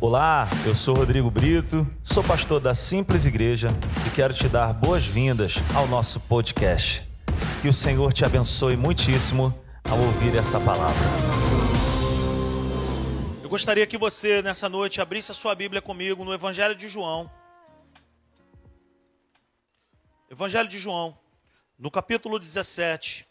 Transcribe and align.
Olá, 0.00 0.48
eu 0.64 0.76
sou 0.76 0.94
Rodrigo 0.94 1.28
Brito, 1.28 1.84
sou 2.04 2.22
pastor 2.22 2.60
da 2.60 2.72
Simples 2.72 3.26
Igreja 3.26 3.66
e 4.06 4.10
quero 4.14 4.32
te 4.32 4.48
dar 4.48 4.72
boas-vindas 4.72 5.56
ao 5.74 5.88
nosso 5.88 6.20
podcast. 6.20 7.04
Que 7.60 7.66
o 7.66 7.72
Senhor 7.72 8.12
te 8.12 8.24
abençoe 8.24 8.76
muitíssimo 8.76 9.52
ao 9.82 9.98
ouvir 9.98 10.36
essa 10.36 10.60
palavra. 10.60 11.04
Eu 13.42 13.48
gostaria 13.48 13.84
que 13.88 13.98
você, 13.98 14.40
nessa 14.40 14.68
noite, 14.68 15.00
abrisse 15.00 15.32
a 15.32 15.34
sua 15.34 15.52
Bíblia 15.56 15.82
comigo 15.82 16.24
no 16.24 16.32
Evangelho 16.32 16.76
de 16.76 16.88
João. 16.88 17.28
Evangelho 20.30 20.68
de 20.68 20.78
João, 20.78 21.18
no 21.76 21.90
capítulo 21.90 22.38
17. 22.38 23.26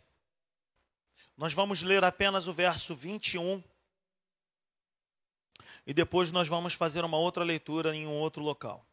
Nós 1.37 1.53
vamos 1.53 1.81
ler 1.81 2.03
apenas 2.03 2.45
o 2.45 2.51
verso 2.51 2.93
21 2.93 3.63
e 5.87 5.93
depois 5.93 6.33
nós 6.33 6.49
vamos 6.49 6.73
fazer 6.73 7.05
uma 7.05 7.17
outra 7.17 7.45
leitura 7.45 7.95
em 7.95 8.05
um 8.05 8.11
outro 8.11 8.43
local. 8.43 8.85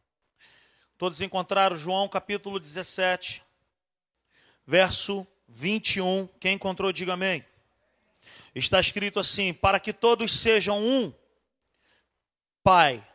Todos 0.97 1.19
encontraram 1.19 1.75
João 1.75 2.07
capítulo 2.07 2.57
17, 2.57 3.43
verso 4.65 5.27
21. 5.45 6.25
Quem 6.39 6.55
encontrou, 6.55 6.93
diga 6.93 7.13
amém. 7.13 7.45
Está 8.55 8.79
escrito 8.79 9.19
assim: 9.19 9.53
Para 9.53 9.77
que 9.77 9.91
todos 9.91 10.39
sejam 10.39 10.81
um, 10.81 11.13
Pai, 12.63 13.05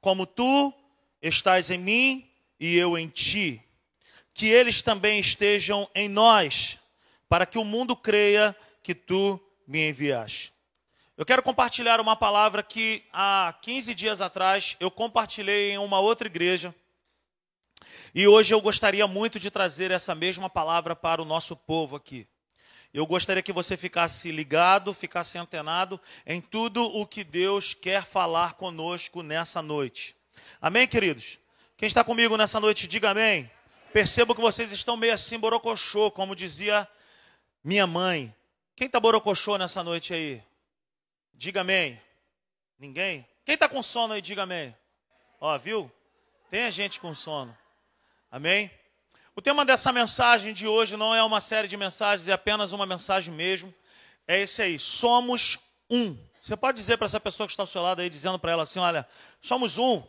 como 0.00 0.26
tu 0.26 0.74
estás 1.22 1.70
em 1.70 1.78
mim 1.78 2.28
e 2.58 2.76
eu 2.76 2.98
em 2.98 3.06
ti, 3.06 3.62
que 4.34 4.46
eles 4.46 4.82
também 4.82 5.20
estejam 5.20 5.88
em 5.94 6.08
nós, 6.08 6.76
para 7.28 7.46
que 7.46 7.56
o 7.56 7.64
mundo 7.64 7.94
creia 7.94 8.54
que 8.82 8.96
tu 8.96 9.40
me 9.64 9.88
enviaste. 9.88 10.57
Eu 11.18 11.26
quero 11.26 11.42
compartilhar 11.42 12.00
uma 12.00 12.14
palavra 12.14 12.62
que 12.62 13.02
há 13.12 13.52
15 13.60 13.92
dias 13.92 14.20
atrás 14.20 14.76
eu 14.78 14.88
compartilhei 14.88 15.72
em 15.72 15.78
uma 15.78 15.98
outra 15.98 16.28
igreja. 16.28 16.72
E 18.14 18.28
hoje 18.28 18.54
eu 18.54 18.60
gostaria 18.60 19.04
muito 19.04 19.40
de 19.40 19.50
trazer 19.50 19.90
essa 19.90 20.14
mesma 20.14 20.48
palavra 20.48 20.94
para 20.94 21.20
o 21.20 21.24
nosso 21.24 21.56
povo 21.56 21.96
aqui. 21.96 22.24
Eu 22.94 23.04
gostaria 23.04 23.42
que 23.42 23.52
você 23.52 23.76
ficasse 23.76 24.30
ligado, 24.30 24.94
ficasse 24.94 25.36
antenado 25.36 26.00
em 26.24 26.40
tudo 26.40 26.84
o 26.84 27.04
que 27.04 27.24
Deus 27.24 27.74
quer 27.74 28.04
falar 28.04 28.52
conosco 28.52 29.20
nessa 29.20 29.60
noite. 29.60 30.14
Amém, 30.62 30.86
queridos? 30.86 31.40
Quem 31.76 31.88
está 31.88 32.04
comigo 32.04 32.36
nessa 32.36 32.60
noite, 32.60 32.86
diga 32.86 33.10
amém. 33.10 33.50
Percebo 33.92 34.36
que 34.36 34.40
vocês 34.40 34.70
estão 34.70 34.96
meio 34.96 35.14
assim, 35.14 35.36
borocochô, 35.36 36.12
como 36.12 36.36
dizia 36.36 36.86
minha 37.64 37.88
mãe. 37.88 38.32
Quem 38.76 38.86
está 38.86 39.00
borocochô 39.00 39.58
nessa 39.58 39.82
noite 39.82 40.14
aí? 40.14 40.47
Diga 41.38 41.60
amém. 41.60 42.02
Ninguém? 42.80 43.24
Quem 43.44 43.54
está 43.54 43.68
com 43.68 43.80
sono 43.80 44.12
aí, 44.12 44.20
diga 44.20 44.42
amém. 44.42 44.76
Ó, 45.40 45.56
viu? 45.56 45.88
Tem 46.50 46.64
a 46.64 46.70
gente 46.72 46.98
com 46.98 47.14
sono. 47.14 47.56
Amém? 48.28 48.68
O 49.36 49.40
tema 49.40 49.64
dessa 49.64 49.92
mensagem 49.92 50.52
de 50.52 50.66
hoje 50.66 50.96
não 50.96 51.14
é 51.14 51.22
uma 51.22 51.40
série 51.40 51.68
de 51.68 51.76
mensagens, 51.76 52.26
é 52.26 52.32
apenas 52.32 52.72
uma 52.72 52.84
mensagem 52.84 53.32
mesmo. 53.32 53.72
É 54.26 54.40
esse 54.40 54.60
aí: 54.60 54.80
somos 54.80 55.60
um. 55.88 56.18
Você 56.42 56.56
pode 56.56 56.76
dizer 56.76 56.96
para 56.96 57.04
essa 57.04 57.20
pessoa 57.20 57.46
que 57.46 57.52
está 57.52 57.62
ao 57.62 57.68
seu 57.68 57.82
lado 57.82 58.00
aí, 58.00 58.10
dizendo 58.10 58.36
para 58.36 58.50
ela 58.50 58.64
assim: 58.64 58.80
olha, 58.80 59.08
somos 59.40 59.78
um. 59.78 60.02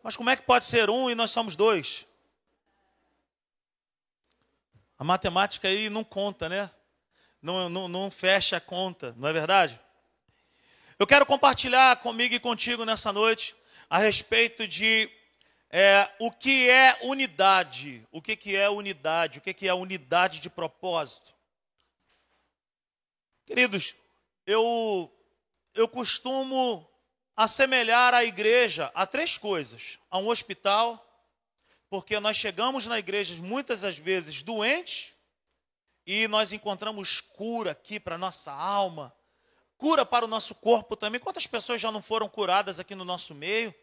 Mas 0.00 0.16
como 0.16 0.30
é 0.30 0.36
que 0.36 0.42
pode 0.42 0.64
ser 0.64 0.88
um 0.88 1.10
e 1.10 1.16
nós 1.16 1.32
somos 1.32 1.56
dois? 1.56 2.06
A 4.96 5.02
matemática 5.02 5.66
aí 5.66 5.90
não 5.90 6.04
conta, 6.04 6.48
né? 6.48 6.70
Não, 7.42 7.68
não, 7.68 7.88
não 7.88 8.12
fecha 8.12 8.58
a 8.58 8.60
conta, 8.60 9.12
não 9.18 9.28
é 9.28 9.32
verdade? 9.32 9.80
Eu 11.04 11.06
quero 11.06 11.26
compartilhar 11.26 11.96
comigo 11.96 12.34
e 12.34 12.40
contigo 12.40 12.82
nessa 12.82 13.12
noite 13.12 13.54
a 13.90 13.98
respeito 13.98 14.66
de 14.66 15.10
é, 15.68 16.10
o 16.18 16.32
que 16.32 16.70
é 16.70 16.98
unidade, 17.02 18.08
o 18.10 18.22
que, 18.22 18.34
que 18.34 18.56
é 18.56 18.70
unidade, 18.70 19.38
o 19.38 19.42
que, 19.42 19.52
que 19.52 19.68
é 19.68 19.74
unidade 19.74 20.40
de 20.40 20.48
propósito. 20.48 21.34
Queridos, 23.44 23.94
eu, 24.46 25.12
eu 25.74 25.86
costumo 25.86 26.90
assemelhar 27.36 28.14
a 28.14 28.24
igreja 28.24 28.90
a 28.94 29.06
três 29.06 29.36
coisas: 29.36 29.98
a 30.10 30.16
um 30.16 30.28
hospital, 30.28 31.06
porque 31.90 32.18
nós 32.18 32.38
chegamos 32.38 32.86
na 32.86 32.98
igreja 32.98 33.34
muitas 33.42 33.82
das 33.82 33.98
vezes 33.98 34.42
doentes 34.42 35.14
e 36.06 36.26
nós 36.28 36.54
encontramos 36.54 37.20
cura 37.20 37.72
aqui 37.72 38.00
para 38.00 38.16
nossa 38.16 38.50
alma 38.50 39.14
cura 39.76 40.04
para 40.04 40.24
o 40.24 40.28
nosso 40.28 40.54
corpo 40.54 40.96
também. 40.96 41.20
Quantas 41.20 41.46
pessoas 41.46 41.80
já 41.80 41.90
não 41.90 42.02
foram 42.02 42.28
curadas 42.28 42.80
aqui 42.80 42.94
no 42.94 43.04
nosso 43.04 43.34
meio? 43.34 43.74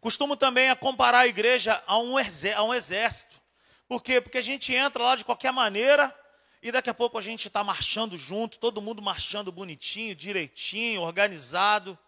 Costumo 0.00 0.36
também 0.36 0.70
a 0.70 0.76
comparar 0.76 1.20
a 1.20 1.26
igreja 1.26 1.82
a 1.86 1.98
um, 1.98 2.14
a 2.18 2.62
um 2.62 2.74
exército. 2.74 3.40
Por 3.88 4.02
quê? 4.02 4.20
Porque 4.20 4.38
a 4.38 4.42
gente 4.42 4.74
entra 4.74 5.02
lá 5.02 5.16
de 5.16 5.24
qualquer 5.24 5.52
maneira 5.52 6.14
e 6.62 6.70
daqui 6.70 6.90
a 6.90 6.94
pouco 6.94 7.16
a 7.16 7.22
gente 7.22 7.48
está 7.48 7.64
marchando 7.64 8.16
junto, 8.16 8.58
todo 8.58 8.82
mundo 8.82 9.00
marchando 9.00 9.50
bonitinho, 9.50 10.14
direitinho, 10.14 11.00
organizado. 11.00 11.98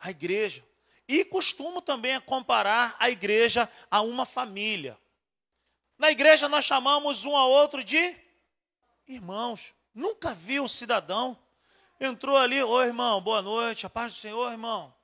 A 0.00 0.10
igreja. 0.10 0.64
E 1.08 1.24
costumo 1.24 1.82
também 1.82 2.14
a 2.14 2.20
comparar 2.20 2.94
a 3.00 3.10
igreja 3.10 3.68
a 3.90 4.00
uma 4.00 4.24
família. 4.24 4.96
Na 5.98 6.10
igreja 6.10 6.48
nós 6.48 6.64
chamamos 6.64 7.24
um 7.24 7.36
ao 7.36 7.50
outro 7.50 7.82
de 7.82 8.16
irmãos. 9.08 9.74
Nunca 9.92 10.32
vi 10.32 10.60
um 10.60 10.68
cidadão 10.68 11.36
Entrou 12.00 12.36
ali, 12.36 12.62
ô 12.62 12.80
irmão, 12.80 13.20
boa 13.20 13.42
noite, 13.42 13.84
a 13.84 13.90
paz 13.90 14.12
do 14.12 14.18
Senhor, 14.20 14.52
irmão. 14.52 14.94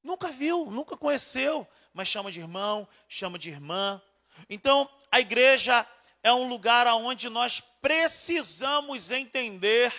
Nunca 0.00 0.30
viu, 0.30 0.66
nunca 0.70 0.96
conheceu, 0.96 1.66
mas 1.92 2.06
chama 2.06 2.30
de 2.30 2.38
irmão, 2.38 2.88
chama 3.08 3.36
de 3.36 3.50
irmã. 3.50 4.00
Então, 4.48 4.88
a 5.10 5.18
igreja 5.18 5.84
é 6.22 6.32
um 6.32 6.48
lugar 6.48 6.86
onde 6.86 7.28
nós 7.28 7.60
precisamos 7.80 9.10
entender 9.10 9.92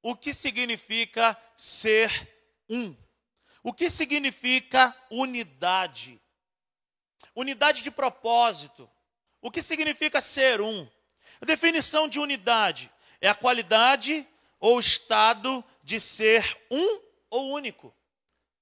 o 0.00 0.14
que 0.14 0.32
significa 0.32 1.36
ser 1.56 2.12
um. 2.70 2.96
O 3.60 3.72
que 3.72 3.90
significa 3.90 4.96
unidade? 5.10 6.22
Unidade 7.34 7.82
de 7.82 7.90
propósito. 7.90 8.88
O 9.42 9.50
que 9.50 9.60
significa 9.62 10.20
ser 10.20 10.60
um? 10.60 10.88
A 11.40 11.44
definição 11.44 12.08
de 12.08 12.20
unidade 12.20 12.88
é 13.20 13.28
a 13.28 13.34
qualidade 13.34 14.24
ou 14.60 14.78
estado 14.78 15.64
de 15.82 16.00
ser 16.00 16.66
um 16.70 17.00
ou 17.30 17.52
único. 17.52 17.94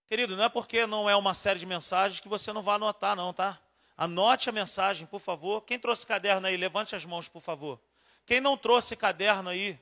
Querido, 0.06 0.37
não 0.37 0.44
é 0.44 0.49
porque 0.49 0.87
não 0.87 1.09
é 1.09 1.16
uma 1.16 1.34
série 1.34 1.59
de 1.59 1.66
mensagens 1.66 2.21
que 2.21 2.28
você 2.28 2.53
não 2.53 2.62
vai 2.62 2.77
anotar, 2.77 3.16
não, 3.16 3.32
tá? 3.32 3.59
Anote 3.97 4.49
a 4.49 4.53
mensagem, 4.53 5.06
por 5.06 5.21
favor. 5.21 5.62
Quem 5.62 5.78
trouxe 5.78 6.06
caderno 6.06 6.47
aí, 6.47 6.56
levante 6.56 6.94
as 6.94 7.04
mãos, 7.04 7.28
por 7.28 7.41
favor. 7.41 7.81
Quem 8.27 8.41
não 8.41 8.56
trouxe 8.56 8.97
caderno 8.97 9.50
aí, 9.50 9.78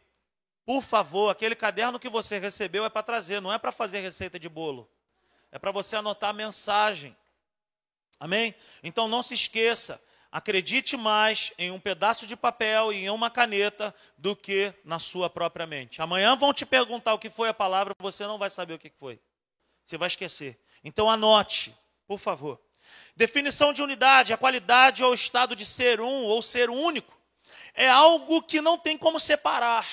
por 0.64 0.82
favor, 0.82 1.30
aquele 1.30 1.56
caderno 1.56 1.98
que 1.98 2.08
você 2.08 2.38
recebeu 2.38 2.84
é 2.84 2.90
para 2.90 3.02
trazer, 3.02 3.40
não 3.40 3.52
é 3.52 3.58
para 3.58 3.72
fazer 3.72 4.00
receita 4.00 4.38
de 4.38 4.48
bolo. 4.48 4.88
É 5.50 5.58
para 5.58 5.72
você 5.72 5.96
anotar 5.96 6.30
a 6.30 6.34
mensagem. 6.34 7.16
Amém? 8.20 8.54
Então 8.82 9.08
não 9.08 9.22
se 9.22 9.34
esqueça, 9.34 10.02
Acredite 10.32 10.96
mais 10.96 11.52
em 11.58 11.70
um 11.70 11.78
pedaço 11.78 12.26
de 12.26 12.34
papel 12.34 12.90
e 12.90 13.04
em 13.04 13.10
uma 13.10 13.28
caneta 13.28 13.94
do 14.16 14.34
que 14.34 14.72
na 14.82 14.98
sua 14.98 15.28
própria 15.28 15.66
mente. 15.66 16.00
Amanhã 16.00 16.34
vão 16.34 16.54
te 16.54 16.64
perguntar 16.64 17.12
o 17.12 17.18
que 17.18 17.28
foi 17.28 17.50
a 17.50 17.54
palavra, 17.54 17.94
você 17.98 18.24
não 18.24 18.38
vai 18.38 18.48
saber 18.48 18.72
o 18.72 18.78
que 18.78 18.90
foi. 18.98 19.20
Você 19.84 19.98
vai 19.98 20.08
esquecer. 20.08 20.58
Então 20.82 21.10
anote, 21.10 21.76
por 22.06 22.18
favor. 22.18 22.58
Definição 23.14 23.74
de 23.74 23.82
unidade: 23.82 24.32
a 24.32 24.38
qualidade 24.38 25.04
ou 25.04 25.12
estado 25.12 25.54
de 25.54 25.66
ser 25.66 26.00
um 26.00 26.24
ou 26.24 26.40
ser 26.40 26.70
único. 26.70 27.14
É 27.74 27.90
algo 27.90 28.40
que 28.42 28.62
não 28.62 28.78
tem 28.78 28.96
como 28.96 29.20
separar. 29.20 29.86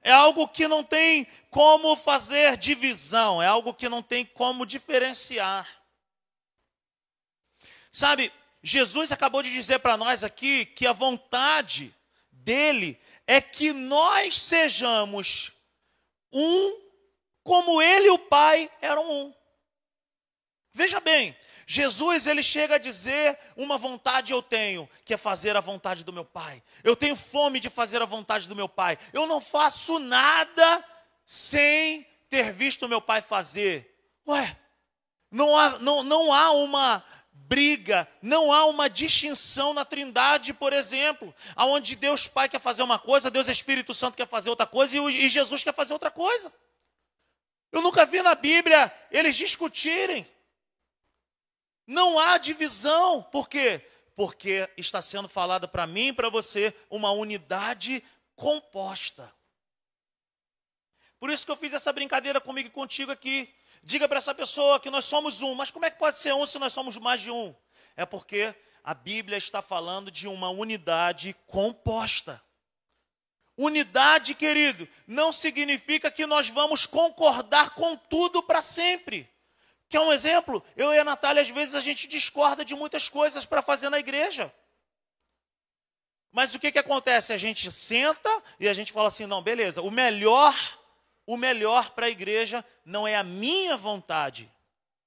É 0.00 0.12
algo 0.12 0.46
que 0.46 0.68
não 0.68 0.84
tem 0.84 1.26
como 1.50 1.96
fazer 1.96 2.56
divisão. 2.56 3.42
É 3.42 3.48
algo 3.48 3.74
que 3.74 3.88
não 3.88 4.00
tem 4.00 4.24
como 4.24 4.64
diferenciar. 4.64 5.68
Sabe, 7.90 8.32
Jesus 8.62 9.10
acabou 9.10 9.42
de 9.42 9.50
dizer 9.50 9.80
para 9.80 9.96
nós 9.96 10.22
aqui 10.22 10.64
que 10.66 10.86
a 10.86 10.92
vontade 10.92 11.94
dele 12.30 12.98
é 13.26 13.40
que 13.40 13.72
nós 13.72 14.36
sejamos 14.36 15.52
um 16.32 16.80
como 17.42 17.82
ele 17.82 18.06
e 18.06 18.10
o 18.10 18.18
Pai 18.18 18.70
eram 18.80 19.10
um. 19.10 19.34
Veja 20.72 21.00
bem, 21.00 21.36
Jesus 21.66 22.26
ele 22.26 22.42
chega 22.42 22.76
a 22.76 22.78
dizer 22.78 23.38
uma 23.56 23.76
vontade 23.76 24.32
eu 24.32 24.42
tenho, 24.42 24.88
que 25.04 25.14
é 25.14 25.16
fazer 25.16 25.56
a 25.56 25.60
vontade 25.60 26.04
do 26.04 26.12
meu 26.12 26.24
Pai. 26.24 26.62
Eu 26.84 26.94
tenho 26.94 27.16
fome 27.16 27.60
de 27.60 27.68
fazer 27.68 28.00
a 28.00 28.06
vontade 28.06 28.48
do 28.48 28.56
meu 28.56 28.68
Pai. 28.68 28.98
Eu 29.12 29.26
não 29.26 29.40
faço 29.40 29.98
nada 29.98 30.84
sem 31.26 32.06
ter 32.28 32.52
visto 32.52 32.88
meu 32.88 33.00
Pai 33.00 33.20
fazer. 33.20 33.92
Ué, 34.26 34.56
não 35.30 35.56
há, 35.56 35.78
não, 35.78 36.02
não 36.02 36.32
há 36.32 36.52
uma 36.52 37.04
briga, 37.52 38.08
não 38.22 38.50
há 38.50 38.64
uma 38.64 38.88
distinção 38.88 39.74
na 39.74 39.84
Trindade, 39.84 40.54
por 40.54 40.72
exemplo, 40.72 41.34
aonde 41.54 41.94
Deus 41.94 42.26
Pai 42.26 42.48
quer 42.48 42.58
fazer 42.58 42.82
uma 42.82 42.98
coisa, 42.98 43.30
Deus 43.30 43.46
Espírito 43.46 43.92
Santo 43.92 44.16
quer 44.16 44.26
fazer 44.26 44.48
outra 44.48 44.66
coisa 44.66 44.96
e 44.96 45.28
Jesus 45.28 45.62
quer 45.62 45.74
fazer 45.74 45.92
outra 45.92 46.10
coisa. 46.10 46.50
Eu 47.70 47.82
nunca 47.82 48.06
vi 48.06 48.22
na 48.22 48.34
Bíblia 48.34 48.90
eles 49.10 49.36
discutirem. 49.36 50.26
Não 51.86 52.18
há 52.18 52.38
divisão. 52.38 53.22
Por 53.24 53.46
quê? 53.50 53.86
Porque 54.16 54.66
está 54.78 55.02
sendo 55.02 55.28
falada 55.28 55.68
para 55.68 55.86
mim 55.86 56.08
e 56.08 56.12
para 56.14 56.30
você 56.30 56.74
uma 56.88 57.10
unidade 57.10 58.02
composta. 58.34 59.30
Por 61.20 61.28
isso 61.28 61.44
que 61.44 61.52
eu 61.52 61.56
fiz 61.56 61.74
essa 61.74 61.92
brincadeira 61.92 62.40
comigo 62.40 62.68
e 62.68 62.72
contigo 62.72 63.12
aqui. 63.12 63.54
Diga 63.82 64.08
para 64.08 64.18
essa 64.18 64.34
pessoa 64.34 64.78
que 64.78 64.90
nós 64.90 65.04
somos 65.04 65.42
um. 65.42 65.54
Mas 65.54 65.70
como 65.70 65.84
é 65.84 65.90
que 65.90 65.98
pode 65.98 66.18
ser 66.18 66.32
um 66.32 66.46
se 66.46 66.58
nós 66.58 66.72
somos 66.72 66.96
mais 66.98 67.20
de 67.20 67.30
um? 67.30 67.54
É 67.96 68.06
porque 68.06 68.54
a 68.84 68.94
Bíblia 68.94 69.36
está 69.36 69.60
falando 69.60 70.10
de 70.10 70.28
uma 70.28 70.50
unidade 70.50 71.34
composta. 71.46 72.42
Unidade, 73.56 74.34
querido, 74.34 74.88
não 75.06 75.30
significa 75.30 76.10
que 76.10 76.26
nós 76.26 76.48
vamos 76.48 76.86
concordar 76.86 77.74
com 77.74 77.96
tudo 77.96 78.42
para 78.42 78.62
sempre. 78.62 79.28
Quer 79.88 80.00
um 80.00 80.12
exemplo? 80.12 80.64
Eu 80.74 80.92
e 80.92 80.98
a 80.98 81.04
Natália, 81.04 81.42
às 81.42 81.50
vezes, 81.50 81.74
a 81.74 81.80
gente 81.80 82.08
discorda 82.08 82.64
de 82.64 82.74
muitas 82.74 83.10
coisas 83.10 83.44
para 83.44 83.60
fazer 83.60 83.90
na 83.90 83.98
igreja. 83.98 84.52
Mas 86.32 86.54
o 86.54 86.58
que, 86.58 86.72
que 86.72 86.78
acontece? 86.78 87.32
A 87.34 87.36
gente 87.36 87.70
senta 87.70 88.42
e 88.58 88.66
a 88.66 88.72
gente 88.72 88.90
fala 88.90 89.08
assim: 89.08 89.26
não, 89.26 89.42
beleza, 89.42 89.82
o 89.82 89.90
melhor, 89.90 90.54
o 91.26 91.36
melhor 91.36 91.90
para 91.90 92.06
a 92.06 92.10
igreja 92.10 92.64
não 92.84 93.06
é 93.06 93.16
a 93.16 93.22
minha 93.22 93.76
vontade. 93.76 94.50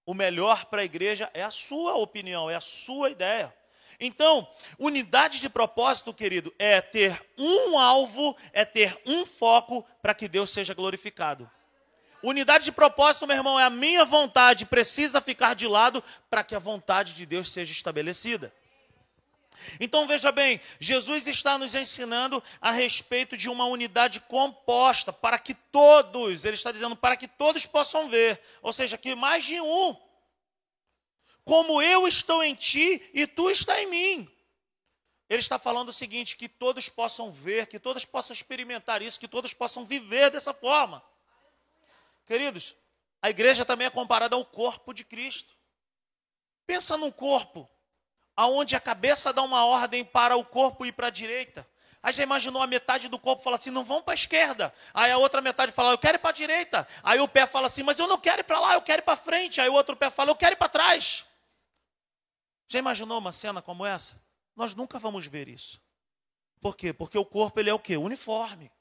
O 0.06 0.14
melhor 0.14 0.66
para 0.66 0.82
a 0.82 0.86
igreja 0.86 1.30
é 1.34 1.44
a 1.44 1.52
sua 1.52 1.96
opinião, 1.96 2.50
é 2.50 2.56
a 2.56 2.62
sua 2.62 3.10
ideia. 3.10 3.54
Então, 4.00 4.48
unidade 4.78 5.40
de 5.40 5.50
propósito, 5.50 6.14
querido, 6.14 6.54
é 6.60 6.82
ter 6.82 7.20
um 7.38 7.80
alvo, 7.80 8.36
é 8.52 8.66
ter 8.66 9.00
um 9.06 9.26
foco 9.26 9.86
para 10.02 10.14
que 10.14 10.28
Deus 10.28 10.50
seja 10.50 10.74
glorificado. 10.74 11.50
Unidade 12.22 12.66
de 12.66 12.72
propósito, 12.72 13.28
meu 13.28 13.36
irmão, 13.36 13.60
é 13.60 13.64
a 13.64 13.70
minha 13.70 14.04
vontade, 14.04 14.66
precisa 14.66 15.22
ficar 15.22 15.54
de 15.54 15.68
lado 15.68 16.04
para 16.30 16.44
que 16.44 16.56
a 16.56 16.60
vontade 16.60 17.14
de 17.14 17.26
Deus 17.26 17.52
seja 17.52 17.72
estabelecida. 17.72 18.54
Então 19.80 20.08
veja 20.08 20.32
bem, 20.32 20.60
Jesus 20.80 21.28
está 21.28 21.58
nos 21.58 21.76
ensinando 21.76 22.42
a 22.60 22.72
respeito 22.72 23.36
de 23.38 23.50
uma 23.50 23.66
unidade 23.66 24.20
composta, 24.22 25.12
para 25.12 25.38
que 25.40 25.54
todos, 25.54 26.46
ele 26.46 26.56
está 26.56 26.72
dizendo, 26.72 26.96
para 26.96 27.18
que 27.18 27.28
todos 27.28 27.66
possam 27.66 28.10
ver, 28.10 28.42
ou 28.62 28.74
seja, 28.74 28.98
que 28.98 29.16
mais 29.16 29.44
de 29.44 29.60
um 29.60 29.96
como 31.46 31.80
eu 31.80 32.08
estou 32.08 32.44
em 32.44 32.56
ti 32.56 33.08
e 33.14 33.28
tu 33.28 33.52
está 33.52 33.80
em 33.80 33.88
mim. 33.88 34.32
Ele 35.30 35.40
está 35.40 35.58
falando 35.58 35.90
o 35.90 35.94
seguinte: 35.94 36.36
que 36.36 36.50
todos 36.50 36.90
possam 36.90 37.32
ver, 37.32 37.68
que 37.68 37.80
todos 37.80 38.04
possam 38.04 38.34
experimentar 38.34 39.02
isso, 39.02 39.20
que 39.20 39.28
todos 39.28 39.54
possam 39.54 39.86
viver 39.86 40.32
dessa 40.32 40.54
forma. 40.54 41.04
Queridos, 42.26 42.76
a 43.22 43.30
igreja 43.30 43.64
também 43.64 43.86
é 43.86 43.92
comparada 43.92 44.36
ao 44.36 44.44
corpo 44.44 44.94
de 44.94 45.04
Cristo. 45.06 45.56
Pensa 46.66 46.98
num 46.98 47.12
corpo, 47.12 47.70
aonde 48.36 48.76
a 48.76 48.80
cabeça 48.80 49.32
dá 49.32 49.42
uma 49.42 49.66
ordem 49.66 50.04
para 50.04 50.36
o 50.36 50.44
corpo 50.44 50.86
ir 50.86 50.92
para 50.92 51.08
a 51.08 51.12
direita. 51.12 51.68
Aí 52.06 52.14
já 52.14 52.22
imaginou 52.22 52.62
a 52.62 52.68
metade 52.68 53.08
do 53.08 53.18
corpo 53.18 53.44
fala 53.44 53.56
assim, 53.56 53.72
não 53.72 53.84
vão 53.84 54.00
para 54.02 54.14
a 54.14 54.16
esquerda. 54.16 54.72
Aí 54.94 55.12
a 55.12 55.18
outra 55.18 55.42
metade 55.42 55.72
fala, 55.72 55.92
eu 55.92 55.98
quero 55.98 56.18
ir 56.18 56.20
para 56.20 56.30
a 56.30 56.34
direita. 56.34 56.88
Aí 57.02 57.20
o 57.20 57.28
pé 57.28 57.48
fala 57.48 57.66
assim, 57.66 57.82
mas 57.82 57.98
eu 57.98 58.08
não 58.08 58.20
quero 58.20 58.42
ir 58.42 58.44
para 58.44 58.60
lá, 58.60 58.74
eu 58.76 58.82
quero 58.82 59.02
ir 59.02 59.06
para 59.06 59.18
frente. 59.18 59.60
Aí 59.60 59.68
o 59.70 59.74
outro 59.74 59.96
pé 59.96 60.12
fala, 60.12 60.30
eu 60.30 60.36
quero 60.36 60.54
ir 60.54 60.56
para 60.56 60.70
trás. 60.70 61.26
Já 62.68 62.78
imaginou 62.78 63.18
uma 63.18 63.32
cena 63.32 63.60
como 63.60 63.86
essa? 63.86 64.22
Nós 64.56 64.76
nunca 64.76 65.00
vamos 65.00 65.26
ver 65.26 65.48
isso. 65.48 65.82
Por 66.62 66.76
quê? 66.76 66.94
Porque 66.94 67.18
o 67.18 67.26
corpo 67.26 67.60
ele 67.60 67.72
é 67.72 67.74
o 67.74 67.80
quê? 67.80 67.98
Uniforme. 67.98 68.72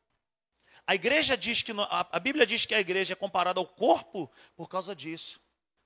A 0.87 0.95
igreja 0.95 1.35
diz 1.35 1.63
que 1.63 1.73
a 1.89 2.21
Bíblia 2.21 2.45
diz 2.45 2.67
que 2.67 2.75
a 2.75 2.81
igreja 2.81 3.15
é 3.15 3.17
comparada 3.17 3.59
ao 3.59 3.67
corpo 3.67 4.31
por 4.55 4.69
causa 4.69 4.95
disso. 4.95 5.41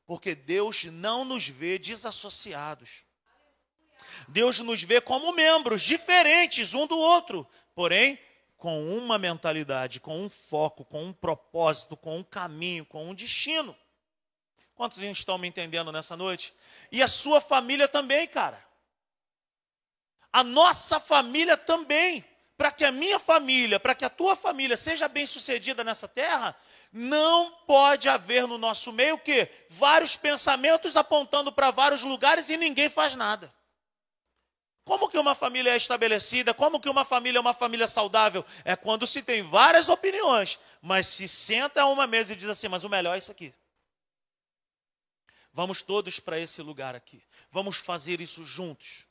Porque 0.04 0.34
Deus 0.34 0.84
não 0.86 1.24
nos 1.24 1.48
vê 1.48 1.78
desassociados. 1.78 3.04
Deus 4.28 4.60
nos 4.60 4.82
vê 4.82 5.00
como 5.00 5.32
membros 5.32 5.82
diferentes 5.82 6.74
um 6.74 6.86
do 6.86 6.98
outro, 6.98 7.46
porém 7.74 8.18
com 8.56 8.84
uma 8.96 9.18
mentalidade, 9.18 10.00
com 10.00 10.20
um 10.20 10.28
foco, 10.28 10.84
com 10.84 11.04
um 11.04 11.12
propósito, 11.12 11.96
com 11.96 12.18
um 12.18 12.24
caminho, 12.24 12.84
com 12.84 13.08
um 13.08 13.14
destino. 13.14 13.76
Quantos 14.74 15.02
estão 15.02 15.38
me 15.38 15.48
entendendo 15.48 15.92
nessa 15.92 16.16
noite? 16.16 16.52
E 16.90 17.02
a 17.02 17.08
sua 17.08 17.40
família 17.40 17.88
também, 17.88 18.26
cara. 18.26 18.64
A 20.32 20.42
nossa 20.44 21.00
família 21.00 21.56
também. 21.56 22.24
Para 22.56 22.72
que 22.72 22.84
a 22.84 22.90
minha 22.90 23.20
família, 23.20 23.78
para 23.78 23.94
que 23.94 24.04
a 24.04 24.10
tua 24.10 24.34
família 24.34 24.76
seja 24.76 25.06
bem 25.06 25.26
sucedida 25.26 25.84
nessa 25.84 26.08
terra, 26.08 26.56
não 26.92 27.52
pode 27.68 28.08
haver 28.08 28.48
no 28.48 28.58
nosso 28.58 28.92
meio 28.92 29.14
o 29.14 29.18
quê? 29.18 29.48
Vários 29.68 30.16
pensamentos 30.16 30.96
apontando 30.96 31.52
para 31.52 31.70
vários 31.70 32.02
lugares 32.02 32.50
e 32.50 32.56
ninguém 32.56 32.90
faz 32.90 33.14
nada. 33.14 33.52
Como 34.88 35.06
que 35.06 35.18
uma 35.18 35.34
família 35.34 35.74
é 35.74 35.76
estabelecida? 35.76 36.54
Como 36.54 36.80
que 36.80 36.88
uma 36.88 37.04
família 37.04 37.36
é 37.36 37.40
uma 37.42 37.52
família 37.52 37.86
saudável? 37.86 38.42
É 38.64 38.74
quando 38.74 39.06
se 39.06 39.20
tem 39.20 39.42
várias 39.42 39.90
opiniões, 39.90 40.58
mas 40.80 41.06
se 41.06 41.28
senta 41.28 41.82
a 41.82 41.86
uma 41.88 42.06
mesa 42.06 42.32
e 42.32 42.36
diz 42.36 42.48
assim: 42.48 42.68
mas 42.68 42.84
o 42.84 42.88
melhor 42.88 43.14
é 43.14 43.18
isso 43.18 43.30
aqui. 43.30 43.52
Vamos 45.52 45.82
todos 45.82 46.18
para 46.18 46.40
esse 46.40 46.62
lugar 46.62 46.94
aqui. 46.94 47.22
Vamos 47.52 47.76
fazer 47.76 48.22
isso 48.22 48.46
juntos. 48.46 49.04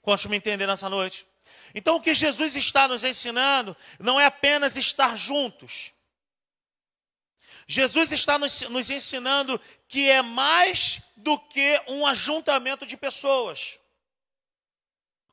Quantos 0.00 0.26
me 0.26 0.36
entender 0.36 0.66
nessa 0.66 0.88
noite? 0.88 1.28
Então, 1.76 1.94
o 1.94 2.00
que 2.00 2.12
Jesus 2.12 2.56
está 2.56 2.88
nos 2.88 3.04
ensinando 3.04 3.76
não 4.00 4.18
é 4.18 4.26
apenas 4.26 4.76
estar 4.76 5.16
juntos. 5.16 5.92
Jesus 7.68 8.10
está 8.10 8.36
nos, 8.36 8.62
nos 8.62 8.90
ensinando 8.90 9.60
que 9.86 10.10
é 10.10 10.22
mais 10.22 11.00
do 11.16 11.38
que 11.38 11.80
um 11.86 12.04
ajuntamento 12.04 12.84
de 12.84 12.96
pessoas. 12.96 13.78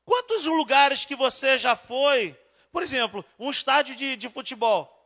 Quantos 0.04 0.46
lugares 0.46 1.04
que 1.04 1.14
você 1.14 1.58
já 1.58 1.76
foi? 1.76 2.36
Por 2.72 2.82
exemplo, 2.82 3.24
um 3.38 3.50
estádio 3.50 3.94
de, 3.96 4.16
de 4.16 4.28
futebol. 4.28 4.96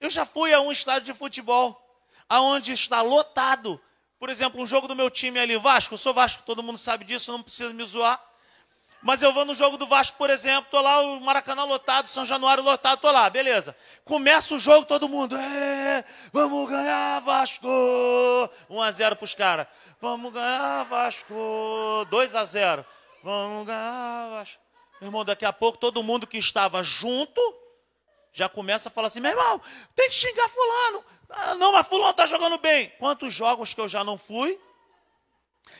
Eu 0.00 0.10
já 0.10 0.24
fui 0.24 0.52
a 0.52 0.60
um 0.60 0.72
estádio 0.72 1.12
de 1.12 1.18
futebol, 1.18 1.80
aonde 2.28 2.72
está 2.72 3.00
lotado, 3.00 3.80
por 4.18 4.30
exemplo, 4.30 4.60
um 4.60 4.66
jogo 4.66 4.88
do 4.88 4.96
meu 4.96 5.10
time 5.10 5.38
ali, 5.38 5.56
Vasco, 5.58 5.94
eu 5.94 5.98
sou 5.98 6.14
Vasco, 6.14 6.42
todo 6.44 6.62
mundo 6.62 6.78
sabe 6.78 7.04
disso, 7.04 7.30
não 7.32 7.42
precisa 7.42 7.72
me 7.72 7.84
zoar. 7.84 8.22
Mas 9.02 9.22
eu 9.22 9.34
vou 9.34 9.44
no 9.44 9.54
jogo 9.54 9.76
do 9.76 9.86
Vasco, 9.86 10.16
por 10.16 10.30
exemplo, 10.30 10.66
tô 10.70 10.80
lá, 10.80 11.02
o 11.02 11.20
Maracanã 11.20 11.64
lotado, 11.64 12.08
São 12.08 12.24
Januário 12.24 12.64
lotado, 12.64 13.00
tô 13.00 13.10
lá, 13.10 13.28
beleza. 13.28 13.76
Começa 14.02 14.54
o 14.54 14.58
jogo, 14.58 14.86
todo 14.86 15.10
mundo, 15.10 15.36
é, 15.36 16.02
vamos 16.32 16.70
ganhar, 16.70 17.20
Vasco! 17.20 17.68
1 18.70 18.80
a 18.82 18.90
0 18.90 19.16
pros 19.16 19.34
caras. 19.34 19.66
Vamos 20.00 20.32
ganhar, 20.32 20.84
Vasco! 20.84 21.34
2 22.08 22.34
a 22.34 22.44
0 22.46 22.82
Vamos 22.82 22.82
ganhar, 22.84 22.84
Vasco. 22.84 23.03
Meu 25.00 25.08
irmão, 25.08 25.24
daqui 25.24 25.46
a 25.46 25.52
pouco 25.52 25.78
todo 25.78 26.02
mundo 26.02 26.26
que 26.26 26.36
estava 26.36 26.82
junto 26.82 27.40
já 28.34 28.50
começa 28.50 28.90
a 28.90 28.92
falar 28.92 29.06
assim: 29.06 29.20
meu 29.20 29.30
irmão, 29.30 29.60
tem 29.94 30.10
que 30.10 30.14
xingar 30.14 30.46
Fulano. 30.48 31.04
Ah, 31.30 31.54
não, 31.54 31.72
mas 31.72 31.86
Fulano 31.86 32.10
está 32.10 32.26
jogando 32.26 32.58
bem. 32.58 32.90
Quantos 32.98 33.32
jogos 33.32 33.72
que 33.72 33.80
eu 33.80 33.88
já 33.88 34.04
não 34.04 34.18
fui? 34.18 34.60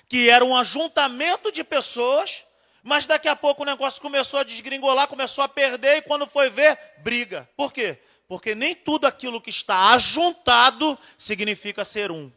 Que 0.09 0.31
era 0.31 0.43
um 0.43 0.57
ajuntamento 0.57 1.53
de 1.53 1.63
pessoas, 1.63 2.47
mas 2.83 3.05
daqui 3.05 3.29
a 3.29 3.37
pouco 3.37 3.63
o 3.63 3.67
negócio 3.67 4.01
começou 4.01 4.41
a 4.41 4.45
desgringolar, 4.45 5.07
começou 5.07 5.45
a 5.45 5.49
perder, 5.49 5.99
e 5.99 6.03
quando 6.03 6.27
foi 6.27 6.49
ver, 6.49 6.79
briga. 6.99 7.47
Por 7.57 7.73
quê? 7.73 7.99
Porque 8.27 8.55
nem 8.55 8.75
tudo 8.75 9.07
aquilo 9.07 9.41
que 9.41 9.51
está 9.51 9.93
ajuntado 9.93 10.99
significa 11.19 11.85
ser 11.85 12.11
um. 12.11 12.33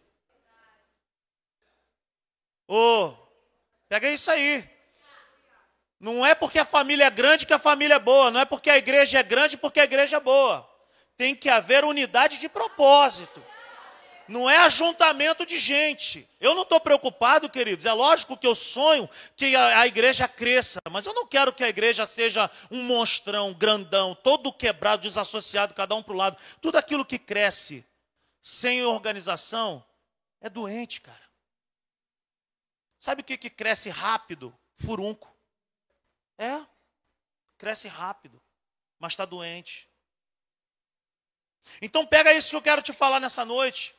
Ô, 2.67 3.05
oh, 3.05 3.17
pega 3.87 4.09
isso 4.09 4.29
aí. 4.29 4.76
Não 5.99 6.25
é 6.25 6.35
porque 6.35 6.59
a 6.59 6.65
família 6.65 7.05
é 7.05 7.09
grande 7.09 7.45
que 7.45 7.53
a 7.53 7.59
família 7.59 7.95
é 7.95 7.99
boa, 7.99 8.29
não 8.29 8.39
é 8.39 8.45
porque 8.45 8.69
a 8.69 8.77
igreja 8.77 9.19
é 9.19 9.23
grande 9.23 9.57
porque 9.57 9.79
a 9.79 9.83
igreja 9.83 10.17
é 10.17 10.19
boa. 10.19 10.67
Tem 11.15 11.35
que 11.35 11.49
haver 11.49 11.83
unidade 11.83 12.37
de 12.37 12.47
propósito. 12.47 13.43
Não 14.27 14.49
é 14.49 14.57
ajuntamento 14.57 15.45
de 15.45 15.57
gente. 15.57 16.29
Eu 16.39 16.53
não 16.53 16.63
estou 16.63 16.79
preocupado, 16.79 17.49
queridos. 17.49 17.85
É 17.85 17.93
lógico 17.93 18.35
que 18.35 18.45
eu 18.45 18.53
sonho 18.53 19.09
que 19.35 19.55
a, 19.55 19.79
a, 19.79 19.87
igreja 19.87 20.27
cresça, 20.27 20.79
mas 20.91 21.05
eu 21.05 21.13
não 21.13 21.25
quero 21.25 21.53
que 21.53 21.63
a 21.63 21.69
igreja 21.69 22.05
seja 22.05 22.51
um 22.69 22.83
monstrão, 22.83 23.53
grandão, 23.53 24.13
todo 24.13 24.51
quebrado, 24.51 25.03
desassociado, 25.03 25.73
cada 25.73 25.95
um 25.95 26.03
para 26.03 26.13
o 26.13 26.17
lado. 26.17 26.37
Tudo 26.61 26.77
aquilo 26.77 27.05
que 27.05 27.17
cresce 27.17 27.85
sem 28.41 28.83
organização 28.83 29.83
é 30.41 30.49
doente, 30.49 31.01
cara. 31.01 31.27
Sabe 32.99 33.21
o 33.21 33.25
que, 33.25 33.37
que 33.37 33.49
cresce 33.49 33.89
rápido? 33.89 34.53
Furunco. 34.75 35.36
É, 36.37 36.65
cresce 37.57 37.87
rápido, 37.87 38.41
mas 38.99 39.13
está 39.13 39.25
doente. 39.25 39.89
Então 41.81 42.05
pega 42.05 42.33
isso 42.33 42.51
que 42.51 42.55
eu 42.55 42.61
quero 42.61 42.81
te 42.81 42.93
falar 42.93 43.19
nessa 43.19 43.43
noite. 43.43 43.95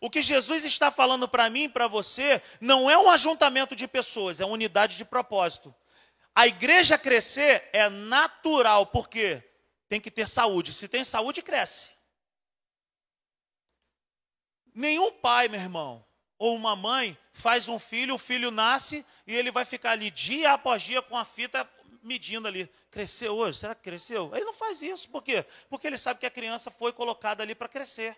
O 0.00 0.10
que 0.10 0.20
Jesus 0.20 0.64
está 0.64 0.90
falando 0.90 1.28
para 1.28 1.48
mim 1.48 1.70
para 1.70 1.86
você 1.86 2.42
não 2.60 2.90
é 2.90 2.98
um 2.98 3.08
ajuntamento 3.08 3.74
de 3.74 3.86
pessoas, 3.86 4.40
é 4.40 4.44
uma 4.44 4.54
unidade 4.54 4.96
de 4.96 5.04
propósito. 5.04 5.74
A 6.34 6.46
igreja 6.46 6.98
crescer 6.98 7.68
é 7.72 7.88
natural, 7.88 8.86
porque 8.86 9.42
tem 9.88 10.00
que 10.00 10.10
ter 10.10 10.28
saúde. 10.28 10.72
Se 10.72 10.86
tem 10.86 11.02
saúde, 11.02 11.40
cresce. 11.40 11.88
Nenhum 14.74 15.10
pai, 15.12 15.48
meu 15.48 15.58
irmão, 15.58 16.05
ou 16.38 16.54
uma 16.54 16.76
mãe 16.76 17.16
faz 17.32 17.68
um 17.68 17.78
filho, 17.78 18.14
o 18.14 18.18
filho 18.18 18.50
nasce 18.50 19.04
e 19.26 19.34
ele 19.34 19.50
vai 19.50 19.64
ficar 19.64 19.92
ali 19.92 20.10
dia 20.10 20.52
após 20.52 20.82
dia 20.82 21.00
com 21.02 21.16
a 21.16 21.24
fita 21.24 21.68
medindo 22.02 22.46
ali. 22.46 22.70
Cresceu 22.90 23.36
hoje? 23.36 23.58
Será 23.58 23.74
que 23.74 23.82
cresceu? 23.82 24.30
Ele 24.34 24.44
não 24.44 24.54
faz 24.54 24.80
isso. 24.80 25.08
Por 25.10 25.22
quê? 25.22 25.44
Porque 25.68 25.86
ele 25.86 25.98
sabe 25.98 26.20
que 26.20 26.26
a 26.26 26.30
criança 26.30 26.70
foi 26.70 26.92
colocada 26.92 27.42
ali 27.42 27.54
para 27.54 27.68
crescer. 27.68 28.16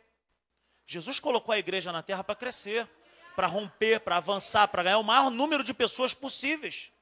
Jesus 0.87 1.21
colocou 1.21 1.53
a 1.53 1.59
igreja 1.59 1.93
na 1.93 2.03
terra 2.03 2.25
para 2.25 2.35
crescer, 2.35 2.89
para 3.35 3.47
romper, 3.47 4.01
para 4.01 4.17
avançar, 4.17 4.69
para 4.69 4.83
ganhar 4.83 4.99
o 4.99 5.05
maior 5.05 5.31
número 5.31 5.63
de 5.63 5.75
pessoas 5.75 6.15
possíveis. 6.15 6.93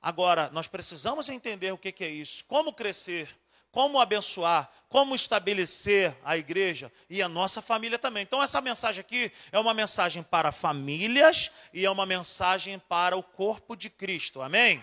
Agora, 0.00 0.50
nós 0.50 0.68
precisamos 0.68 1.28
entender 1.28 1.72
o 1.72 1.78
que, 1.78 1.90
que 1.90 2.04
é 2.04 2.08
isso, 2.08 2.44
como 2.44 2.72
crescer, 2.72 3.34
como 3.76 4.00
abençoar, 4.00 4.72
como 4.88 5.14
estabelecer 5.14 6.16
a 6.24 6.34
igreja 6.34 6.90
e 7.10 7.20
a 7.20 7.28
nossa 7.28 7.60
família 7.60 7.98
também. 7.98 8.22
Então, 8.22 8.42
essa 8.42 8.58
mensagem 8.62 9.02
aqui 9.02 9.30
é 9.52 9.58
uma 9.60 9.74
mensagem 9.74 10.22
para 10.22 10.50
famílias 10.50 11.52
e 11.74 11.84
é 11.84 11.90
uma 11.90 12.06
mensagem 12.06 12.78
para 12.78 13.18
o 13.18 13.22
corpo 13.22 13.76
de 13.76 13.90
Cristo. 13.90 14.40
Amém? 14.40 14.82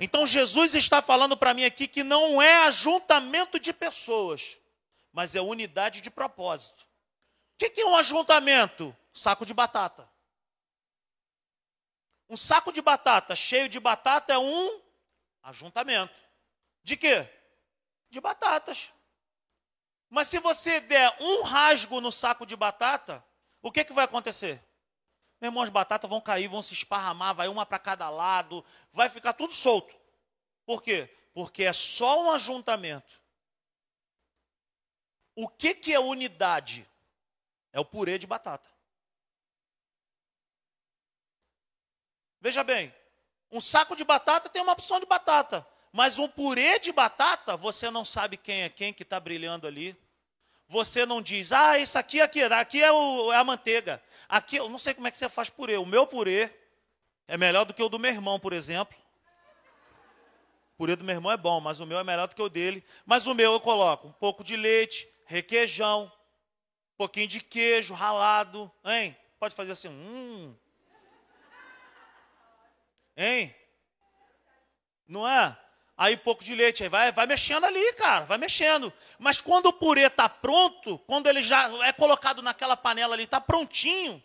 Então, 0.00 0.26
Jesus 0.26 0.74
está 0.74 1.02
falando 1.02 1.36
para 1.36 1.52
mim 1.52 1.64
aqui 1.66 1.86
que 1.86 2.02
não 2.02 2.40
é 2.40 2.64
ajuntamento 2.64 3.60
de 3.60 3.70
pessoas, 3.70 4.58
mas 5.12 5.34
é 5.34 5.42
unidade 5.42 6.00
de 6.00 6.10
propósito. 6.10 6.86
O 7.54 7.58
que 7.58 7.82
é 7.82 7.84
um 7.84 7.96
ajuntamento? 7.96 8.96
Saco 9.12 9.44
de 9.44 9.52
batata. 9.52 10.08
Um 12.30 12.36
saco 12.38 12.72
de 12.72 12.80
batata 12.80 13.36
cheio 13.36 13.68
de 13.68 13.78
batata 13.78 14.32
é 14.32 14.38
um 14.38 14.80
ajuntamento. 15.42 16.18
De 16.82 16.96
quê? 16.96 17.28
De 18.12 18.20
batatas. 18.20 18.92
Mas 20.08 20.28
se 20.28 20.38
você 20.38 20.80
der 20.80 21.16
um 21.18 21.42
rasgo 21.42 22.00
no 22.00 22.12
saco 22.12 22.44
de 22.44 22.54
batata, 22.54 23.24
o 23.62 23.72
que, 23.72 23.84
que 23.84 23.92
vai 23.92 24.04
acontecer? 24.04 24.62
Meu 25.40 25.48
irmão, 25.48 25.62
as 25.62 25.70
batatas 25.70 26.08
vão 26.08 26.20
cair, 26.20 26.46
vão 26.46 26.60
se 26.62 26.74
esparramar, 26.74 27.34
vai 27.34 27.48
uma 27.48 27.64
para 27.64 27.78
cada 27.78 28.10
lado, 28.10 28.64
vai 28.92 29.08
ficar 29.08 29.32
tudo 29.32 29.54
solto. 29.54 29.98
Por 30.66 30.82
quê? 30.82 31.08
Porque 31.32 31.64
é 31.64 31.72
só 31.72 32.22
um 32.24 32.30
ajuntamento. 32.32 33.20
O 35.34 35.48
que, 35.48 35.74
que 35.74 35.94
é 35.94 35.98
unidade? 35.98 36.86
É 37.72 37.80
o 37.80 37.84
purê 37.84 38.18
de 38.18 38.26
batata. 38.26 38.68
Veja 42.42 42.62
bem, 42.62 42.94
um 43.50 43.60
saco 43.60 43.96
de 43.96 44.04
batata 44.04 44.50
tem 44.50 44.60
uma 44.60 44.72
opção 44.72 45.00
de 45.00 45.06
batata. 45.06 45.66
Mas 45.92 46.18
um 46.18 46.26
purê 46.26 46.78
de 46.78 46.90
batata, 46.90 47.54
você 47.54 47.90
não 47.90 48.04
sabe 48.04 48.38
quem 48.38 48.62
é 48.62 48.68
quem 48.70 48.94
que 48.94 49.02
está 49.02 49.20
brilhando 49.20 49.66
ali. 49.66 49.94
Você 50.66 51.04
não 51.04 51.20
diz, 51.20 51.52
ah, 51.52 51.78
isso 51.78 51.98
aqui, 51.98 52.18
aqui, 52.22 52.42
aqui 52.42 52.82
é, 52.82 52.90
o, 52.90 53.30
é 53.30 53.36
a 53.36 53.44
manteiga. 53.44 54.02
Aqui, 54.26 54.56
eu 54.56 54.70
não 54.70 54.78
sei 54.78 54.94
como 54.94 55.06
é 55.06 55.10
que 55.10 55.18
você 55.18 55.28
faz 55.28 55.50
purê. 55.50 55.76
O 55.76 55.84
meu 55.84 56.06
purê 56.06 56.50
é 57.28 57.36
melhor 57.36 57.66
do 57.66 57.74
que 57.74 57.82
o 57.82 57.90
do 57.90 57.98
meu 57.98 58.10
irmão, 58.10 58.40
por 58.40 58.54
exemplo. 58.54 58.96
O 60.72 60.76
purê 60.78 60.96
do 60.96 61.04
meu 61.04 61.14
irmão 61.14 61.30
é 61.30 61.36
bom, 61.36 61.60
mas 61.60 61.78
o 61.78 61.84
meu 61.84 61.98
é 61.98 62.04
melhor 62.04 62.26
do 62.26 62.34
que 62.34 62.40
o 62.40 62.48
dele. 62.48 62.82
Mas 63.04 63.26
o 63.26 63.34
meu 63.34 63.52
eu 63.52 63.60
coloco 63.60 64.08
um 64.08 64.12
pouco 64.12 64.42
de 64.42 64.56
leite, 64.56 65.06
requeijão, 65.26 66.10
um 66.94 66.96
pouquinho 66.96 67.28
de 67.28 67.40
queijo 67.40 67.92
ralado. 67.92 68.72
Hein? 68.82 69.14
Pode 69.38 69.54
fazer 69.54 69.72
assim, 69.72 69.88
hum. 69.88 70.56
Hein? 73.14 73.54
Não 75.06 75.28
é? 75.28 75.54
Aí 76.02 76.16
pouco 76.16 76.42
de 76.42 76.52
leite, 76.52 76.82
aí 76.82 76.88
vai, 76.88 77.12
vai 77.12 77.26
mexendo 77.26 77.64
ali, 77.64 77.92
cara, 77.92 78.24
vai 78.24 78.36
mexendo. 78.36 78.92
Mas 79.20 79.40
quando 79.40 79.66
o 79.66 79.72
purê 79.72 80.06
está 80.06 80.28
pronto, 80.28 80.98
quando 81.06 81.28
ele 81.28 81.44
já 81.44 81.70
é 81.86 81.92
colocado 81.92 82.42
naquela 82.42 82.76
panela 82.76 83.14
ali, 83.14 83.22
está 83.22 83.40
prontinho, 83.40 84.20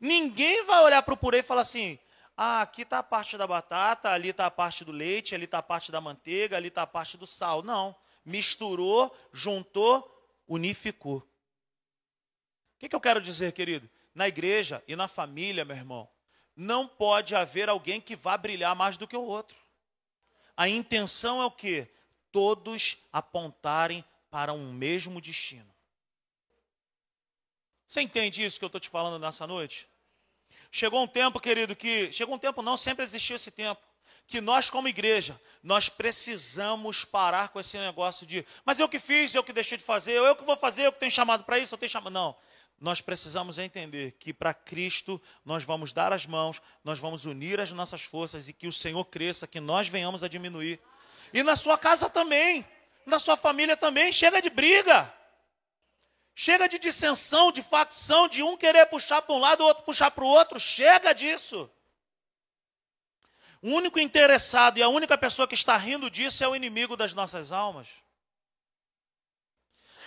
ninguém 0.00 0.64
vai 0.64 0.82
olhar 0.84 1.02
para 1.02 1.12
o 1.12 1.16
purê 1.18 1.40
e 1.40 1.42
falar 1.42 1.60
assim: 1.60 1.98
ah, 2.34 2.62
aqui 2.62 2.80
está 2.80 3.00
a 3.00 3.02
parte 3.02 3.36
da 3.36 3.46
batata, 3.46 4.10
ali 4.10 4.30
está 4.30 4.46
a 4.46 4.50
parte 4.50 4.86
do 4.86 4.92
leite, 4.92 5.34
ali 5.34 5.44
está 5.44 5.58
a 5.58 5.62
parte 5.62 5.92
da 5.92 6.00
manteiga, 6.00 6.56
ali 6.56 6.68
está 6.68 6.80
a 6.82 6.86
parte 6.86 7.18
do 7.18 7.26
sal. 7.26 7.62
Não. 7.62 7.94
Misturou, 8.24 9.14
juntou, 9.30 10.26
unificou. 10.48 11.18
O 11.18 11.24
que, 12.78 12.88
que 12.88 12.96
eu 12.96 13.00
quero 13.00 13.20
dizer, 13.20 13.52
querido? 13.52 13.88
Na 14.14 14.28
igreja 14.28 14.82
e 14.88 14.96
na 14.96 15.08
família, 15.08 15.64
meu 15.64 15.76
irmão, 15.76 16.08
não 16.56 16.88
pode 16.88 17.34
haver 17.34 17.68
alguém 17.68 18.00
que 18.00 18.16
vá 18.16 18.36
brilhar 18.36 18.74
mais 18.74 18.96
do 18.96 19.06
que 19.06 19.16
o 19.16 19.24
outro 19.24 19.67
a 20.58 20.68
intenção 20.68 21.40
é 21.40 21.44
o 21.44 21.52
que? 21.52 21.86
Todos 22.32 22.98
apontarem 23.12 24.04
para 24.28 24.52
um 24.52 24.72
mesmo 24.72 25.20
destino. 25.20 25.72
Você 27.86 28.00
entende 28.00 28.44
isso 28.44 28.58
que 28.58 28.64
eu 28.64 28.66
estou 28.66 28.80
te 28.80 28.88
falando 28.88 29.20
nessa 29.20 29.46
noite? 29.46 29.88
Chegou 30.72 31.00
um 31.00 31.06
tempo, 31.06 31.38
querido, 31.38 31.76
que. 31.76 32.12
Chegou 32.12 32.34
um 32.34 32.38
tempo, 32.38 32.60
não, 32.60 32.76
sempre 32.76 33.04
existiu 33.04 33.36
esse 33.36 33.52
tempo. 33.52 33.80
Que 34.26 34.40
nós, 34.40 34.68
como 34.68 34.88
igreja, 34.88 35.40
nós 35.62 35.88
precisamos 35.88 37.04
parar 37.04 37.50
com 37.50 37.60
esse 37.60 37.78
negócio 37.78 38.26
de. 38.26 38.44
Mas 38.64 38.80
eu 38.80 38.88
que 38.88 38.98
fiz, 38.98 39.32
eu 39.32 39.44
que 39.44 39.52
deixei 39.52 39.78
de 39.78 39.84
fazer, 39.84 40.14
eu 40.14 40.34
que 40.34 40.44
vou 40.44 40.56
fazer, 40.56 40.86
eu 40.86 40.92
que 40.92 40.98
tenho 40.98 41.12
chamado 41.12 41.44
para 41.44 41.60
isso, 41.60 41.72
eu 41.72 41.78
tenho 41.78 41.88
chamado. 41.88 42.12
Não 42.12 42.36
nós 42.80 43.00
precisamos 43.00 43.58
entender 43.58 44.12
que 44.12 44.32
para 44.32 44.54
Cristo 44.54 45.20
nós 45.44 45.64
vamos 45.64 45.92
dar 45.92 46.12
as 46.12 46.26
mãos, 46.26 46.62
nós 46.84 46.98
vamos 46.98 47.24
unir 47.24 47.60
as 47.60 47.72
nossas 47.72 48.02
forças 48.02 48.48
e 48.48 48.52
que 48.52 48.68
o 48.68 48.72
Senhor 48.72 49.04
cresça, 49.06 49.46
que 49.46 49.60
nós 49.60 49.88
venhamos 49.88 50.22
a 50.22 50.28
diminuir. 50.28 50.80
E 51.32 51.42
na 51.42 51.56
sua 51.56 51.76
casa 51.76 52.08
também, 52.08 52.64
na 53.04 53.18
sua 53.18 53.36
família 53.36 53.76
também, 53.76 54.12
chega 54.12 54.40
de 54.40 54.50
briga. 54.50 55.12
Chega 56.34 56.68
de 56.68 56.78
dissensão, 56.78 57.50
de 57.50 57.62
facção, 57.62 58.28
de 58.28 58.44
um 58.44 58.56
querer 58.56 58.86
puxar 58.86 59.22
para 59.22 59.34
um 59.34 59.38
lado, 59.38 59.62
o 59.62 59.66
outro 59.66 59.82
puxar 59.82 60.10
para 60.12 60.22
o 60.22 60.28
outro. 60.28 60.60
Chega 60.60 61.12
disso. 61.12 61.68
O 63.60 63.70
único 63.70 63.98
interessado 63.98 64.78
e 64.78 64.82
a 64.82 64.88
única 64.88 65.18
pessoa 65.18 65.48
que 65.48 65.56
está 65.56 65.76
rindo 65.76 66.08
disso 66.08 66.44
é 66.44 66.48
o 66.48 66.54
inimigo 66.54 66.96
das 66.96 67.12
nossas 67.12 67.50
almas. 67.50 68.04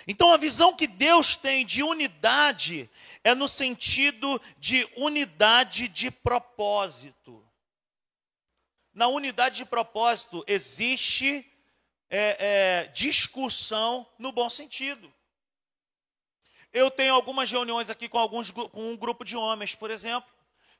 Então 0.07 0.33
a 0.33 0.37
visão 0.37 0.75
que 0.75 0.87
Deus 0.87 1.35
tem 1.35 1.65
de 1.65 1.83
unidade 1.83 2.89
é 3.23 3.35
no 3.35 3.47
sentido 3.47 4.41
de 4.57 4.87
unidade 4.97 5.87
de 5.87 6.09
propósito. 6.09 7.43
Na 8.93 9.07
unidade 9.07 9.57
de 9.57 9.65
propósito 9.65 10.43
existe 10.47 11.45
é, 12.09 12.37
é, 12.39 12.87
discussão 12.87 14.07
no 14.17 14.31
bom 14.31 14.49
sentido. 14.49 15.11
Eu 16.73 16.89
tenho 16.89 17.13
algumas 17.13 17.51
reuniões 17.51 17.89
aqui 17.89 18.07
com, 18.09 18.17
alguns, 18.17 18.51
com 18.51 18.91
um 18.91 18.97
grupo 18.97 19.23
de 19.23 19.35
homens, 19.35 19.75
por 19.75 19.91
exemplo, 19.91 20.29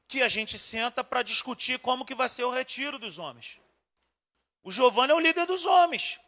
que 0.08 0.22
a 0.22 0.28
gente 0.28 0.58
senta 0.58 1.04
para 1.04 1.22
discutir 1.22 1.80
como 1.80 2.06
que 2.06 2.16
vai 2.16 2.28
ser 2.28 2.44
o 2.44 2.50
retiro 2.50 2.98
dos 2.98 3.18
homens. 3.20 3.60
O 4.64 4.72
Giovanni 4.72 5.12
é 5.12 5.16
o 5.16 5.20
líder 5.20 5.46
dos 5.46 5.66
homens. 5.66 6.20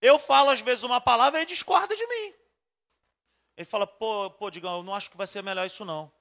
Eu 0.00 0.18
falo 0.18 0.50
às 0.50 0.60
vezes 0.60 0.84
uma 0.84 1.00
palavra 1.00 1.38
e 1.38 1.42
ele 1.42 1.48
discorda 1.48 1.94
de 1.94 2.06
mim. 2.06 2.34
Ele 3.56 3.64
fala, 3.64 3.86
pô, 3.86 4.30
pô, 4.30 4.50
Digão, 4.50 4.78
eu 4.78 4.82
não 4.82 4.94
acho 4.94 5.10
que 5.10 5.16
vai 5.16 5.26
ser 5.26 5.42
melhor 5.42 5.66
isso 5.66 5.84
não. 5.84 6.12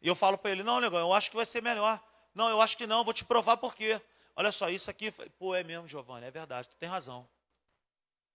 E 0.00 0.08
eu 0.08 0.14
falo 0.14 0.38
para 0.38 0.50
ele, 0.50 0.62
não, 0.62 0.80
Negão, 0.80 1.00
eu 1.00 1.12
acho 1.12 1.30
que 1.30 1.36
vai 1.36 1.44
ser 1.44 1.62
melhor. 1.62 2.00
Não, 2.34 2.48
eu 2.48 2.60
acho 2.60 2.76
que 2.76 2.86
não, 2.86 3.04
vou 3.04 3.12
te 3.12 3.24
provar 3.24 3.56
por 3.56 3.74
quê. 3.74 4.00
Olha 4.36 4.52
só, 4.52 4.70
isso 4.70 4.90
aqui, 4.90 5.10
pô, 5.38 5.54
é 5.54 5.62
mesmo, 5.62 5.88
Giovanni, 5.88 6.26
é 6.26 6.30
verdade, 6.30 6.68
tu 6.68 6.76
tem 6.76 6.88
razão. 6.88 7.28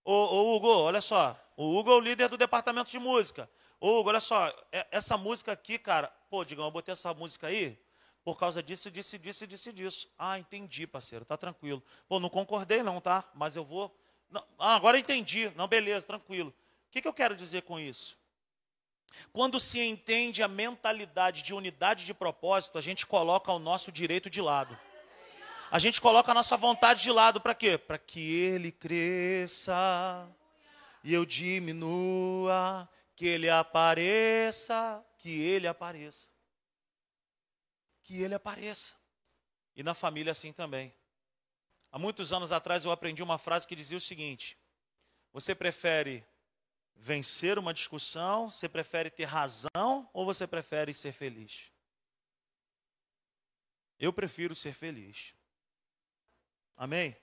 Ô, 0.04 0.12
ô, 0.12 0.56
Hugo, 0.56 0.68
olha 0.68 1.00
só, 1.00 1.36
o 1.56 1.76
Hugo 1.76 1.90
é 1.90 1.94
o 1.94 2.00
líder 2.00 2.28
do 2.28 2.36
departamento 2.36 2.90
de 2.90 2.98
música. 2.98 3.50
Ô, 3.80 3.98
Hugo, 3.98 4.10
olha 4.10 4.20
só, 4.20 4.46
é, 4.70 4.86
essa 4.92 5.16
música 5.16 5.50
aqui, 5.50 5.78
cara, 5.78 6.08
pô, 6.30 6.44
Digão, 6.44 6.66
eu 6.66 6.70
botei 6.70 6.92
essa 6.92 7.12
música 7.12 7.48
aí 7.48 7.76
por 8.22 8.38
causa 8.38 8.62
disso, 8.62 8.90
disso, 8.90 9.18
disso, 9.18 9.46
disso, 9.46 9.72
disso. 9.72 10.08
Ah, 10.18 10.38
entendi, 10.38 10.86
parceiro, 10.86 11.24
tá 11.24 11.36
tranquilo. 11.36 11.82
Pô, 12.08 12.20
não 12.20 12.28
concordei 12.28 12.82
não, 12.82 13.00
tá? 13.00 13.24
Mas 13.34 13.56
eu 13.56 13.64
vou 13.64 13.96
não, 14.30 14.44
ah, 14.58 14.74
agora 14.74 14.98
entendi. 14.98 15.50
Não, 15.56 15.68
beleza, 15.68 16.06
tranquilo. 16.06 16.50
O 16.50 16.90
que, 16.90 17.02
que 17.02 17.08
eu 17.08 17.12
quero 17.12 17.36
dizer 17.36 17.62
com 17.62 17.78
isso? 17.78 18.18
Quando 19.32 19.58
se 19.60 19.80
entende 19.80 20.42
a 20.42 20.48
mentalidade 20.48 21.42
de 21.42 21.54
unidade 21.54 22.04
de 22.04 22.12
propósito, 22.12 22.78
a 22.78 22.80
gente 22.80 23.06
coloca 23.06 23.52
o 23.52 23.58
nosso 23.58 23.90
direito 23.92 24.28
de 24.28 24.40
lado. 24.40 24.78
A 25.70 25.78
gente 25.78 26.00
coloca 26.00 26.30
a 26.30 26.34
nossa 26.34 26.56
vontade 26.56 27.02
de 27.02 27.10
lado 27.10 27.40
para 27.40 27.54
quê? 27.54 27.76
Para 27.76 27.98
que 27.98 28.20
ele 28.20 28.70
cresça 28.70 30.28
e 31.02 31.12
eu 31.12 31.24
diminua, 31.24 32.88
que 33.14 33.26
ele 33.26 33.48
apareça, 33.48 35.04
que 35.18 35.30
ele 35.30 35.66
apareça. 35.66 36.28
Que 38.02 38.22
ele 38.22 38.34
apareça. 38.34 38.94
E 39.74 39.82
na 39.82 39.94
família 39.94 40.32
assim 40.32 40.52
também. 40.52 40.94
Há 41.90 41.98
muitos 41.98 42.32
anos 42.32 42.52
atrás 42.52 42.84
eu 42.84 42.90
aprendi 42.90 43.22
uma 43.22 43.38
frase 43.38 43.66
que 43.66 43.76
dizia 43.76 43.96
o 43.96 44.00
seguinte: 44.00 44.58
Você 45.32 45.54
prefere 45.54 46.26
vencer 46.94 47.58
uma 47.58 47.72
discussão? 47.74 48.50
Você 48.50 48.68
prefere 48.68 49.10
ter 49.10 49.24
razão 49.24 50.08
ou 50.12 50.24
você 50.24 50.46
prefere 50.46 50.92
ser 50.92 51.12
feliz? 51.12 51.70
Eu 53.98 54.12
prefiro 54.12 54.54
ser 54.54 54.72
feliz. 54.72 55.34
Amém? 56.76 57.16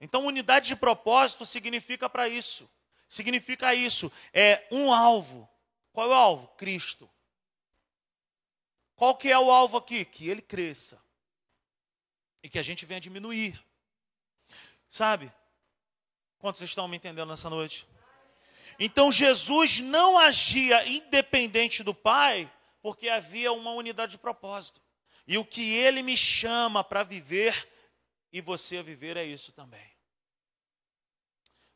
Então, 0.00 0.26
unidade 0.26 0.66
de 0.66 0.76
propósito 0.76 1.46
significa 1.46 2.10
para 2.10 2.28
isso. 2.28 2.68
Significa 3.08 3.74
isso. 3.74 4.10
É 4.32 4.66
um 4.70 4.92
alvo. 4.92 5.48
Qual 5.92 6.06
é 6.06 6.10
o 6.10 6.14
alvo? 6.14 6.48
Cristo. 6.56 7.08
Qual 8.96 9.16
que 9.16 9.30
é 9.30 9.38
o 9.38 9.50
alvo 9.50 9.76
aqui? 9.76 10.04
Que 10.04 10.28
ele 10.28 10.42
cresça. 10.42 11.00
E 12.42 12.48
que 12.48 12.58
a 12.58 12.62
gente 12.62 12.84
venha 12.84 13.00
diminuir. 13.00 13.62
Sabe? 14.94 15.32
Quantos 16.38 16.62
estão 16.62 16.86
me 16.86 16.96
entendendo 16.96 17.28
nessa 17.28 17.50
noite? 17.50 17.84
Então 18.78 19.10
Jesus 19.10 19.80
não 19.80 20.16
agia 20.16 20.88
independente 20.88 21.82
do 21.82 21.92
Pai, 21.92 22.48
porque 22.80 23.08
havia 23.08 23.50
uma 23.50 23.72
unidade 23.72 24.12
de 24.12 24.18
propósito. 24.18 24.80
E 25.26 25.36
o 25.36 25.44
que 25.44 25.74
ele 25.74 26.00
me 26.00 26.16
chama 26.16 26.84
para 26.84 27.02
viver 27.02 27.68
e 28.32 28.40
você 28.40 28.84
viver 28.84 29.16
é 29.16 29.24
isso 29.24 29.50
também. 29.50 29.84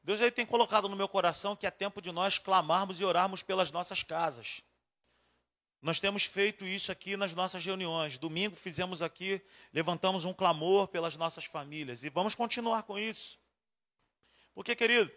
Deus 0.01 0.21
aí 0.21 0.31
tem 0.31 0.47
colocado 0.47 0.89
no 0.89 0.95
meu 0.95 1.09
coração 1.09 1.57
que 1.57 1.67
é 1.67 1.73
tempo 1.73 2.01
de 2.01 2.13
nós 2.13 2.39
clamarmos 2.39 3.01
e 3.01 3.05
orarmos 3.05 3.43
pelas 3.43 3.73
nossas 3.73 4.05
casas. 4.05 4.63
Nós 5.81 6.01
temos 6.01 6.25
feito 6.25 6.65
isso 6.65 6.91
aqui 6.91 7.17
nas 7.17 7.35
nossas 7.35 7.65
reuniões. 7.65 8.19
Domingo 8.19 8.57
fizemos 8.57 9.01
aqui, 9.01 9.41
levantamos 9.73 10.25
um 10.25 10.35
clamor 10.35 10.89
pelas 10.89 11.17
nossas 11.17 11.45
famílias 11.45 12.03
e 12.03 12.09
vamos 12.09 12.35
continuar 12.35 12.83
com 12.83 12.99
isso. 12.99 13.39
Porque, 14.55 14.75
querido, 14.75 15.11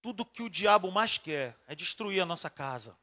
tudo 0.00 0.24
que 0.24 0.42
o 0.42 0.48
diabo 0.48 0.90
mais 0.90 1.18
quer 1.18 1.54
é 1.66 1.74
destruir 1.74 2.20
a 2.20 2.26
nossa 2.26 2.48
casa, 2.48 2.96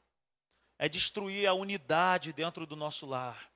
é 0.79 0.89
destruir 0.89 1.45
a 1.45 1.53
unidade 1.53 2.33
dentro 2.33 2.65
do 2.65 2.75
nosso 2.75 3.05
lar, 3.05 3.51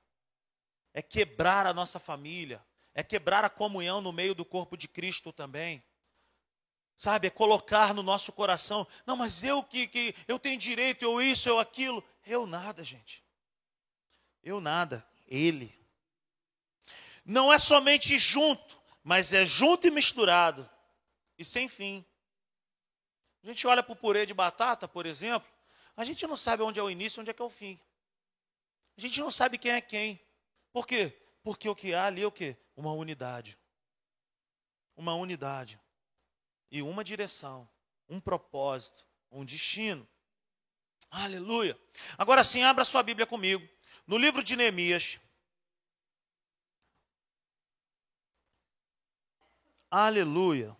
é 0.94 1.02
quebrar 1.02 1.66
a 1.66 1.74
nossa 1.74 1.98
família, 1.98 2.64
é 2.94 3.02
quebrar 3.02 3.44
a 3.44 3.50
comunhão 3.50 4.00
no 4.00 4.12
meio 4.12 4.34
do 4.34 4.44
corpo 4.44 4.76
de 4.76 4.86
Cristo 4.86 5.32
também. 5.32 5.82
Sabe, 7.02 7.26
é 7.26 7.30
colocar 7.30 7.92
no 7.92 8.00
nosso 8.00 8.32
coração, 8.32 8.86
não, 9.04 9.16
mas 9.16 9.42
eu 9.42 9.60
que, 9.60 9.88
que 9.88 10.14
eu 10.28 10.38
tenho 10.38 10.56
direito, 10.56 11.02
eu 11.02 11.20
isso, 11.20 11.48
eu 11.48 11.58
aquilo. 11.58 12.00
Eu 12.24 12.46
nada, 12.46 12.84
gente. 12.84 13.24
Eu 14.40 14.60
nada, 14.60 15.04
ele. 15.26 15.76
Não 17.24 17.52
é 17.52 17.58
somente 17.58 18.16
junto, 18.20 18.80
mas 19.02 19.32
é 19.32 19.44
junto 19.44 19.88
e 19.88 19.90
misturado 19.90 20.70
e 21.36 21.44
sem 21.44 21.68
fim. 21.68 22.06
A 23.42 23.48
gente 23.48 23.66
olha 23.66 23.82
para 23.82 23.94
o 23.94 23.96
purê 23.96 24.24
de 24.24 24.32
batata, 24.32 24.86
por 24.86 25.04
exemplo, 25.04 25.50
a 25.96 26.04
gente 26.04 26.24
não 26.24 26.36
sabe 26.36 26.62
onde 26.62 26.78
é 26.78 26.82
o 26.84 26.88
início, 26.88 27.20
onde 27.20 27.32
é 27.32 27.34
que 27.34 27.42
é 27.42 27.44
o 27.44 27.50
fim. 27.50 27.80
A 28.96 29.00
gente 29.00 29.18
não 29.18 29.32
sabe 29.32 29.58
quem 29.58 29.72
é 29.72 29.80
quem. 29.80 30.20
Por 30.72 30.86
quê? 30.86 31.20
Porque 31.42 31.68
o 31.68 31.74
que 31.74 31.94
há 31.94 32.04
ali 32.04 32.22
é 32.22 32.26
o 32.28 32.30
quê? 32.30 32.56
Uma 32.76 32.92
unidade. 32.92 33.58
Uma 34.96 35.16
unidade. 35.16 35.80
E 36.72 36.80
uma 36.80 37.04
direção, 37.04 37.68
um 38.08 38.18
propósito, 38.18 39.06
um 39.30 39.44
destino. 39.44 40.08
Aleluia. 41.10 41.78
Agora 42.16 42.42
sim, 42.42 42.62
abra 42.62 42.82
sua 42.82 43.02
Bíblia 43.02 43.26
comigo. 43.26 43.68
No 44.06 44.16
livro 44.16 44.42
de 44.42 44.56
Neemias. 44.56 45.20
Aleluia. 49.90 50.74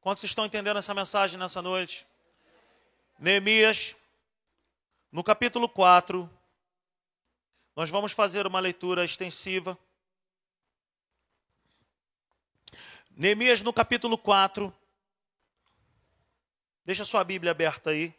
Quantos 0.00 0.24
estão 0.24 0.44
entendendo 0.44 0.78
essa 0.78 0.92
mensagem 0.92 1.38
nessa 1.38 1.62
noite? 1.62 2.04
Neemias, 3.16 3.94
no 5.12 5.22
capítulo 5.22 5.68
4, 5.68 6.28
nós 7.76 7.88
vamos 7.88 8.10
fazer 8.10 8.48
uma 8.48 8.58
leitura 8.58 9.04
extensiva. 9.04 9.78
Neemias, 13.12 13.62
no 13.62 13.72
capítulo 13.72 14.18
4, 14.18 14.74
deixa 16.84 17.04
sua 17.04 17.24
Bíblia 17.24 17.52
aberta 17.52 17.90
aí. 17.90 18.14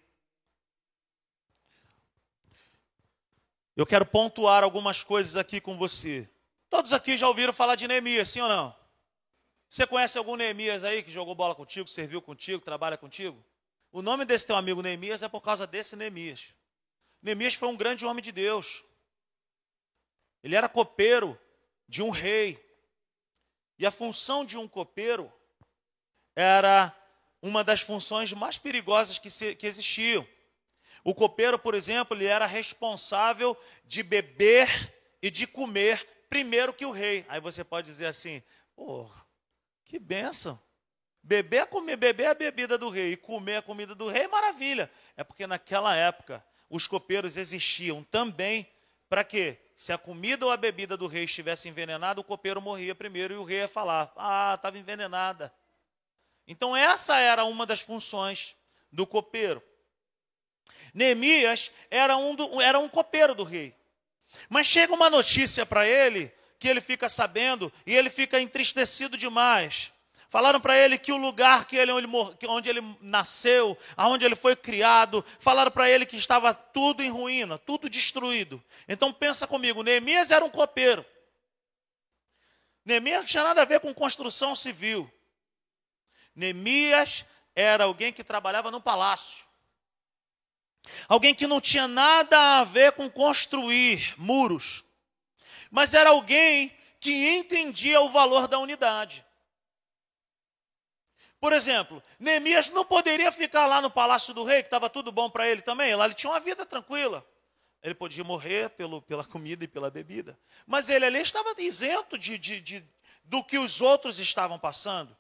Eu 3.76 3.86
quero 3.86 4.06
pontuar 4.06 4.64
algumas 4.64 5.04
coisas 5.04 5.36
aqui 5.36 5.62
com 5.62 5.78
você. 5.78 6.30
Todos 6.70 6.94
aqui 6.94 7.18
já 7.18 7.28
ouviram 7.28 7.54
falar 7.54 7.76
de 7.76 7.88
Neemias, 7.88 8.30
sim 8.30 8.42
ou 8.42 8.50
não? 8.50 8.76
Você 9.70 9.88
conhece 9.88 10.18
algum 10.18 10.36
Neemias 10.36 10.84
aí 10.84 11.02
que 11.02 11.10
jogou 11.10 11.34
bola 11.34 11.56
contigo, 11.56 11.88
serviu 11.88 12.22
contigo, 12.22 12.64
trabalha 12.64 12.98
contigo? 12.98 13.44
O 13.92 14.02
nome 14.02 14.26
desse 14.26 14.46
teu 14.46 14.56
amigo 14.56 14.82
Neemias 14.82 15.24
é 15.24 15.28
por 15.28 15.42
causa 15.42 15.66
desse 15.66 15.96
Neemias. 15.96 16.54
Neemias 17.22 17.56
foi 17.56 17.70
um 17.70 17.78
grande 17.78 18.06
homem 18.06 18.22
de 18.24 18.32
Deus. 18.32 18.84
Ele 20.44 20.56
era 20.56 20.68
copeiro 20.68 21.40
de 21.88 22.02
um 22.02 22.10
rei. 22.10 22.60
E 23.78 23.86
a 23.86 23.92
função 23.92 24.46
de 24.46 24.58
um 24.58 24.68
copeiro 24.68 25.32
era 26.36 26.96
uma 27.42 27.64
das 27.64 27.82
funções 27.82 28.32
mais 28.34 28.58
perigosas 28.58 29.18
que, 29.18 29.30
se, 29.30 29.56
que 29.56 29.66
existiam. 29.66 30.28
O 31.04 31.16
copeiro, 31.16 31.58
por 31.58 31.74
exemplo, 31.74 32.16
ele 32.16 32.26
era 32.26 32.46
responsável 32.46 33.58
de 33.86 34.04
beber 34.04 34.94
e 35.22 35.32
de 35.32 35.48
comer 35.48 36.08
primeiro 36.30 36.74
que 36.74 36.86
o 36.86 36.92
rei. 36.92 37.26
Aí 37.28 37.40
você 37.40 37.64
pode 37.64 37.88
dizer 37.88 38.06
assim: 38.06 38.42
pô, 38.76 39.12
que 39.84 39.98
benção. 39.98 40.62
Beber 41.24 41.58
é 41.58 41.66
comer, 41.66 41.98
beber 41.98 42.24
é 42.24 42.28
a 42.28 42.34
bebida 42.34 42.78
do 42.78 42.90
rei 42.90 43.14
e 43.14 43.18
comer 43.18 43.58
a 43.58 43.62
comida 43.62 43.94
do 43.94 44.08
rei, 44.08 44.28
maravilha. 44.28 44.92
É 45.16 45.24
porque 45.24 45.46
naquela 45.46 45.96
época 45.96 46.44
os 46.70 46.88
copeiros 46.88 47.38
existiam 47.38 48.04
também 48.04 48.68
para 49.08 49.24
quê? 49.24 49.58
Se 49.76 49.92
a 49.92 49.98
comida 49.98 50.46
ou 50.46 50.52
a 50.52 50.58
bebida 50.58 50.96
do 50.96 51.08
rei 51.08 51.26
estivesse 51.26 51.68
envenenada, 51.68 52.22
o 52.22 52.24
copeiro 52.24 52.62
morria 52.62 52.96
primeiro 52.96 53.34
e 53.34 53.38
o 53.38 53.44
rei 53.44 53.60
ia 53.60 53.68
falar: 53.68 54.12
"Ah, 54.16 54.54
estava 54.56 54.78
envenenada". 54.78 55.54
Então 56.52 56.76
essa 56.76 57.18
era 57.18 57.46
uma 57.46 57.66
das 57.66 57.80
funções 57.80 58.58
do 58.92 59.08
copeiro. 59.08 59.64
Neemias 60.94 61.72
era 61.90 62.18
um, 62.18 62.36
do, 62.36 62.60
era 62.60 62.78
um 62.78 62.90
copeiro 62.90 63.34
do 63.34 63.46
rei. 63.46 63.74
Mas 64.50 64.68
chega 64.68 64.94
uma 64.94 65.10
notícia 65.10 65.66
para 65.66 65.88
ele 65.88 66.30
que 66.60 66.68
ele 66.68 66.82
fica 66.82 67.08
sabendo 67.08 67.72
e 67.86 67.96
ele 67.96 68.10
fica 68.10 68.38
entristecido 68.38 69.16
demais. 69.16 69.94
Falaram 70.30 70.60
para 70.60 70.78
ele 70.78 70.98
que 70.98 71.14
o 71.14 71.18
lugar 71.18 71.66
que 71.66 71.78
ele, 71.78 71.90
onde 72.50 72.70
ele 72.70 72.82
nasceu, 73.00 73.78
aonde 73.96 74.26
ele 74.26 74.36
foi 74.36 74.54
criado, 74.54 75.24
falaram 75.40 75.72
para 75.72 75.90
ele 75.90 76.06
que 76.06 76.18
estava 76.18 76.54
tudo 76.54 77.02
em 77.02 77.10
ruína, 77.10 77.58
tudo 77.60 77.90
destruído. 77.90 78.62
Então 78.90 79.14
pensa 79.14 79.48
comigo, 79.48 79.84
Neemias 79.84 80.32
era 80.32 80.44
um 80.44 80.50
copeiro. 80.50 81.06
Neemias 82.84 83.20
não 83.22 83.26
tinha 83.26 83.44
nada 83.46 83.62
a 83.62 83.66
ver 83.66 83.80
com 83.80 83.94
construção 83.94 84.54
civil. 84.54 85.10
Neemias 86.36 87.26
era 87.56 87.84
alguém 87.84 88.14
que 88.14 88.24
trabalhava 88.24 88.72
no 88.72 88.82
palácio. 88.82 89.46
Alguém 91.08 91.36
que 91.36 91.48
não 91.48 91.62
tinha 91.62 91.88
nada 91.88 92.60
a 92.60 92.64
ver 92.64 92.94
com 92.94 93.10
construir 93.10 94.16
muros 94.18 94.84
mas 95.72 95.94
era 95.94 96.10
alguém 96.10 96.72
que 97.00 97.30
entendia 97.30 98.02
o 98.02 98.10
valor 98.10 98.48
da 98.48 98.60
unidade. 98.60 99.26
Por 101.40 101.54
exemplo, 101.54 102.04
Neemias 102.20 102.70
não 102.70 102.86
poderia 102.86 103.32
ficar 103.32 103.66
lá 103.66 103.82
no 103.82 103.90
palácio 103.90 104.34
do 104.34 104.44
rei, 104.44 104.62
que 104.62 104.68
estava 104.68 104.90
tudo 104.90 105.12
bom 105.12 105.30
para 105.30 105.48
ele 105.48 105.62
também. 105.62 105.96
Lá 105.96 106.06
ele 106.06 106.14
tinha 106.14 106.30
uma 106.30 106.40
vida 106.40 106.66
tranquila. 106.66 107.26
Ele 107.82 107.96
podia 107.96 108.24
morrer 108.24 108.70
pelo, 108.72 109.02
pela 109.02 109.24
comida 109.24 109.64
e 109.64 109.68
pela 109.68 109.90
bebida. 109.90 110.38
Mas 110.68 110.88
ele 110.88 111.06
ali 111.06 111.20
estava 111.20 111.56
isento 111.58 112.16
de, 112.16 112.38
de, 112.38 112.62
de, 112.62 112.86
do 113.24 113.44
que 113.44 113.58
os 113.58 113.82
outros 113.82 114.20
estavam 114.20 114.60
passando. 114.60 115.18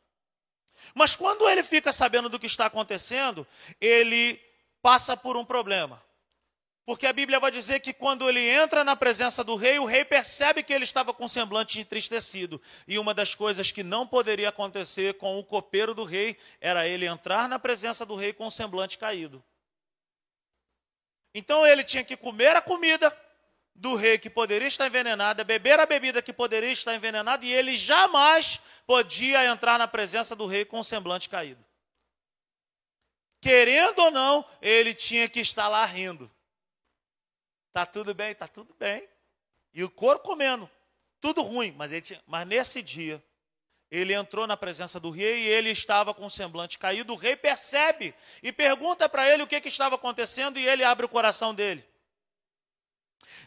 Mas 0.93 1.15
quando 1.15 1.47
ele 1.49 1.63
fica 1.63 1.91
sabendo 1.91 2.29
do 2.29 2.39
que 2.39 2.45
está 2.45 2.65
acontecendo, 2.65 3.47
ele 3.79 4.39
passa 4.81 5.15
por 5.15 5.37
um 5.37 5.45
problema. 5.45 6.01
Porque 6.85 7.05
a 7.05 7.13
Bíblia 7.13 7.39
vai 7.39 7.51
dizer 7.51 7.79
que 7.79 7.93
quando 7.93 8.27
ele 8.27 8.41
entra 8.41 8.83
na 8.83 8.95
presença 8.95 9.43
do 9.43 9.55
rei, 9.55 9.77
o 9.77 9.85
rei 9.85 10.03
percebe 10.03 10.63
que 10.63 10.73
ele 10.73 10.83
estava 10.83 11.13
com 11.13 11.27
semblante 11.27 11.79
entristecido. 11.79 12.61
E 12.87 12.97
uma 12.97 13.13
das 13.13 13.35
coisas 13.35 13.71
que 13.71 13.83
não 13.83 14.05
poderia 14.07 14.49
acontecer 14.49 15.13
com 15.13 15.37
o 15.37 15.43
copeiro 15.43 15.93
do 15.93 16.03
rei 16.03 16.35
era 16.59 16.87
ele 16.87 17.05
entrar 17.05 17.47
na 17.47 17.59
presença 17.59 18.05
do 18.05 18.15
rei 18.15 18.33
com 18.33 18.49
semblante 18.49 18.97
caído. 18.97 19.43
Então 21.33 21.65
ele 21.65 21.83
tinha 21.83 22.03
que 22.03 22.17
comer 22.17 22.55
a 22.55 22.61
comida 22.61 23.09
do 23.81 23.95
rei 23.95 24.19
que 24.19 24.29
poderia 24.29 24.67
estar 24.67 24.85
envenenada, 24.85 25.43
beber 25.43 25.79
a 25.79 25.87
bebida 25.87 26.21
que 26.21 26.31
poderia 26.31 26.71
estar 26.71 26.93
envenenada, 26.93 27.43
e 27.43 27.51
ele 27.51 27.75
jamais 27.75 28.61
podia 28.85 29.43
entrar 29.45 29.79
na 29.79 29.87
presença 29.87 30.35
do 30.35 30.45
rei 30.45 30.63
com 30.63 30.79
o 30.79 30.83
semblante 30.83 31.27
caído. 31.27 31.65
Querendo 33.41 33.97
ou 33.97 34.11
não, 34.11 34.45
ele 34.61 34.93
tinha 34.93 35.27
que 35.27 35.39
estar 35.39 35.67
lá 35.67 35.83
rindo. 35.83 36.29
Tá 37.73 37.83
tudo 37.83 38.13
bem? 38.13 38.35
Tá 38.35 38.47
tudo 38.47 38.71
bem. 38.77 39.09
E 39.73 39.83
o 39.83 39.89
couro 39.89 40.19
comendo. 40.19 40.69
Tudo 41.19 41.41
ruim, 41.41 41.73
mas, 41.75 41.91
ele 41.91 42.01
tinha, 42.01 42.21
mas 42.27 42.47
nesse 42.47 42.83
dia, 42.83 43.23
ele 43.89 44.13
entrou 44.13 44.45
na 44.45 44.55
presença 44.55 44.99
do 44.99 45.09
rei 45.09 45.39
e 45.39 45.47
ele 45.47 45.71
estava 45.71 46.13
com 46.13 46.27
o 46.27 46.29
semblante 46.29 46.77
caído. 46.77 47.13
O 47.13 47.17
rei 47.17 47.35
percebe 47.35 48.13
e 48.43 48.51
pergunta 48.51 49.09
para 49.09 49.27
ele 49.27 49.41
o 49.41 49.47
que, 49.47 49.59
que 49.59 49.69
estava 49.69 49.95
acontecendo 49.95 50.59
e 50.59 50.67
ele 50.67 50.83
abre 50.83 51.07
o 51.07 51.09
coração 51.09 51.55
dele. 51.55 51.83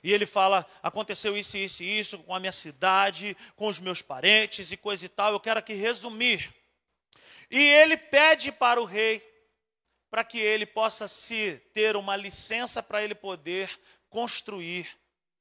E 0.03 0.13
ele 0.13 0.27
fala: 0.27 0.67
aconteceu 0.83 1.37
isso, 1.37 1.57
isso 1.57 1.83
e 1.83 1.99
isso 1.99 2.19
com 2.19 2.35
a 2.35 2.41
minha 2.41 2.53
cidade, 2.53 3.37
com 3.57 3.69
os 3.69 3.81
meus 3.81 4.03
parentes 4.03 4.71
e 4.73 4.77
coisa 4.77 5.07
e 5.07 5.09
tal. 5.09 5.33
Eu 5.33 5.41
quero 5.41 5.59
aqui 5.59 5.75
resumir. 5.75 6.55
E 7.51 7.59
ele 7.59 7.97
pede 7.97 8.51
para 8.51 8.81
o 8.81 8.85
rei 8.85 9.23
para 10.11 10.23
que 10.23 10.39
ele 10.39 10.65
possa 10.65 11.09
se 11.09 11.61
ter 11.73 11.97
uma 11.97 12.17
licença 12.17 12.83
para 12.83 13.03
ele 13.03 13.15
poder 13.15 13.69
construir 14.09 14.89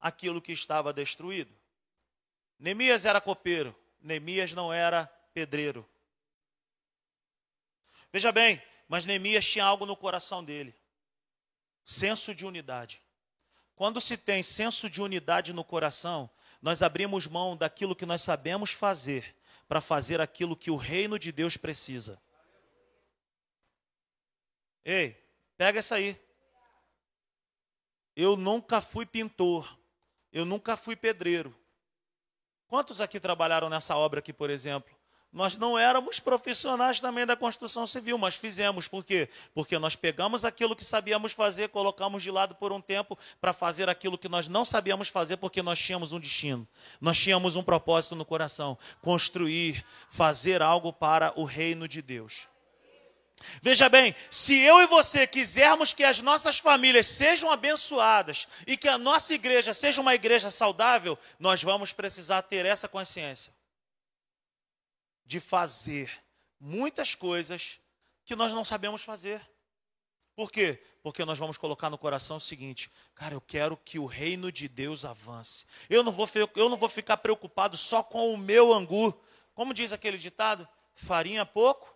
aquilo 0.00 0.42
que 0.42 0.52
estava 0.52 0.92
destruído. 0.92 1.54
Neemias 2.58 3.04
era 3.04 3.20
copeiro, 3.20 3.74
Neemias 4.00 4.52
não 4.52 4.72
era 4.72 5.06
pedreiro. 5.32 5.88
Veja 8.12 8.32
bem, 8.32 8.60
mas 8.88 9.06
Neemias 9.06 9.46
tinha 9.46 9.64
algo 9.64 9.86
no 9.86 9.96
coração 9.96 10.42
dele: 10.42 10.74
senso 11.84 12.34
de 12.34 12.44
unidade. 12.44 13.00
Quando 13.76 14.00
se 14.00 14.16
tem 14.16 14.42
senso 14.42 14.88
de 14.88 15.02
unidade 15.02 15.52
no 15.52 15.64
coração, 15.64 16.30
nós 16.62 16.82
abrimos 16.82 17.26
mão 17.26 17.56
daquilo 17.56 17.96
que 17.96 18.06
nós 18.06 18.22
sabemos 18.22 18.70
fazer 18.70 19.36
para 19.68 19.80
fazer 19.80 20.20
aquilo 20.20 20.56
que 20.56 20.70
o 20.70 20.76
reino 20.76 21.18
de 21.18 21.32
Deus 21.32 21.56
precisa. 21.56 22.20
Ei, 24.84 25.16
pega 25.56 25.78
essa 25.78 25.96
aí. 25.96 26.20
Eu 28.14 28.36
nunca 28.36 28.80
fui 28.80 29.04
pintor, 29.04 29.78
eu 30.32 30.44
nunca 30.44 30.76
fui 30.76 30.94
pedreiro. 30.94 31.54
Quantos 32.68 33.00
aqui 33.00 33.18
trabalharam 33.18 33.68
nessa 33.68 33.96
obra 33.96 34.20
aqui, 34.20 34.32
por 34.32 34.50
exemplo? 34.50 34.94
Nós 35.34 35.56
não 35.56 35.76
éramos 35.76 36.20
profissionais 36.20 37.00
também 37.00 37.26
da 37.26 37.34
construção 37.34 37.88
civil, 37.88 38.16
mas 38.16 38.36
fizemos. 38.36 38.86
Por 38.86 39.04
quê? 39.04 39.28
Porque 39.52 39.76
nós 39.80 39.96
pegamos 39.96 40.44
aquilo 40.44 40.76
que 40.76 40.84
sabíamos 40.84 41.32
fazer, 41.32 41.70
colocamos 41.70 42.22
de 42.22 42.30
lado 42.30 42.54
por 42.54 42.70
um 42.70 42.80
tempo 42.80 43.18
para 43.40 43.52
fazer 43.52 43.88
aquilo 43.88 44.16
que 44.16 44.28
nós 44.28 44.46
não 44.46 44.64
sabíamos 44.64 45.08
fazer, 45.08 45.36
porque 45.38 45.60
nós 45.60 45.76
tínhamos 45.76 46.12
um 46.12 46.20
destino. 46.20 46.68
Nós 47.00 47.18
tínhamos 47.18 47.56
um 47.56 47.64
propósito 47.64 48.14
no 48.14 48.24
coração: 48.24 48.78
construir, 49.02 49.84
fazer 50.08 50.62
algo 50.62 50.92
para 50.92 51.32
o 51.34 51.42
reino 51.42 51.88
de 51.88 52.00
Deus. 52.00 52.46
Veja 53.60 53.88
bem, 53.88 54.14
se 54.30 54.56
eu 54.60 54.80
e 54.82 54.86
você 54.86 55.26
quisermos 55.26 55.92
que 55.92 56.04
as 56.04 56.20
nossas 56.20 56.60
famílias 56.60 57.08
sejam 57.08 57.50
abençoadas 57.50 58.46
e 58.68 58.76
que 58.76 58.86
a 58.86 58.96
nossa 58.96 59.34
igreja 59.34 59.74
seja 59.74 60.00
uma 60.00 60.14
igreja 60.14 60.48
saudável, 60.48 61.18
nós 61.40 61.60
vamos 61.60 61.92
precisar 61.92 62.42
ter 62.42 62.64
essa 62.64 62.86
consciência 62.86 63.52
de 65.24 65.40
fazer 65.40 66.10
muitas 66.60 67.14
coisas 67.14 67.80
que 68.24 68.34
nós 68.34 68.52
não 68.52 68.64
sabemos 68.64 69.02
fazer. 69.02 69.40
Por 70.34 70.50
quê? 70.50 70.82
Porque 71.02 71.24
nós 71.24 71.38
vamos 71.38 71.56
colocar 71.56 71.88
no 71.90 71.98
coração 71.98 72.38
o 72.38 72.40
seguinte: 72.40 72.90
cara, 73.14 73.34
eu 73.34 73.40
quero 73.40 73.76
que 73.76 73.98
o 73.98 74.06
reino 74.06 74.50
de 74.50 74.68
Deus 74.68 75.04
avance. 75.04 75.64
Eu 75.88 76.02
não 76.02 76.10
vou, 76.10 76.28
eu 76.56 76.68
não 76.68 76.76
vou 76.76 76.88
ficar 76.88 77.18
preocupado 77.18 77.76
só 77.76 78.02
com 78.02 78.32
o 78.32 78.38
meu 78.38 78.72
angu. 78.72 79.18
Como 79.54 79.72
diz 79.72 79.92
aquele 79.92 80.18
ditado? 80.18 80.66
Farinha 80.94 81.46
pouco, 81.46 81.94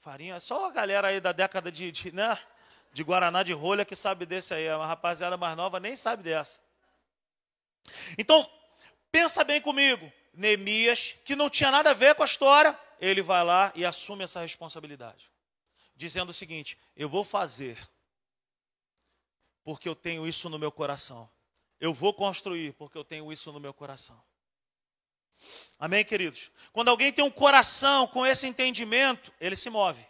farinha. 0.00 0.40
Só 0.40 0.66
a 0.66 0.70
galera 0.70 1.08
aí 1.08 1.20
da 1.20 1.32
década 1.32 1.70
de, 1.70 1.92
de, 1.92 2.12
né, 2.12 2.38
de 2.92 3.02
Guaraná 3.04 3.42
de 3.42 3.52
rolha 3.52 3.84
que 3.84 3.94
sabe 3.94 4.26
desse 4.26 4.54
aí. 4.54 4.68
A 4.68 4.84
rapaziada 4.86 5.36
mais 5.36 5.56
nova 5.56 5.78
nem 5.78 5.94
sabe 5.94 6.24
dessa. 6.24 6.60
Então, 8.16 8.48
pensa 9.12 9.44
bem 9.44 9.60
comigo. 9.60 10.10
Neemias, 10.38 11.16
que 11.24 11.34
não 11.34 11.50
tinha 11.50 11.70
nada 11.70 11.90
a 11.90 11.94
ver 11.94 12.14
com 12.14 12.22
a 12.22 12.26
história, 12.26 12.78
ele 13.00 13.20
vai 13.22 13.42
lá 13.42 13.72
e 13.74 13.84
assume 13.84 14.22
essa 14.22 14.40
responsabilidade. 14.40 15.30
Dizendo 15.96 16.30
o 16.30 16.34
seguinte: 16.34 16.78
eu 16.96 17.08
vou 17.08 17.24
fazer, 17.24 17.76
porque 19.64 19.88
eu 19.88 19.96
tenho 19.96 20.26
isso 20.26 20.48
no 20.48 20.58
meu 20.58 20.70
coração. 20.70 21.28
Eu 21.80 21.92
vou 21.92 22.14
construir, 22.14 22.72
porque 22.74 22.96
eu 22.96 23.04
tenho 23.04 23.32
isso 23.32 23.52
no 23.52 23.58
meu 23.58 23.74
coração. 23.74 24.20
Amém, 25.78 26.04
queridos? 26.04 26.50
Quando 26.72 26.88
alguém 26.88 27.12
tem 27.12 27.24
um 27.24 27.30
coração 27.30 28.06
com 28.06 28.24
esse 28.24 28.46
entendimento, 28.46 29.32
ele 29.40 29.56
se 29.56 29.68
move 29.68 30.06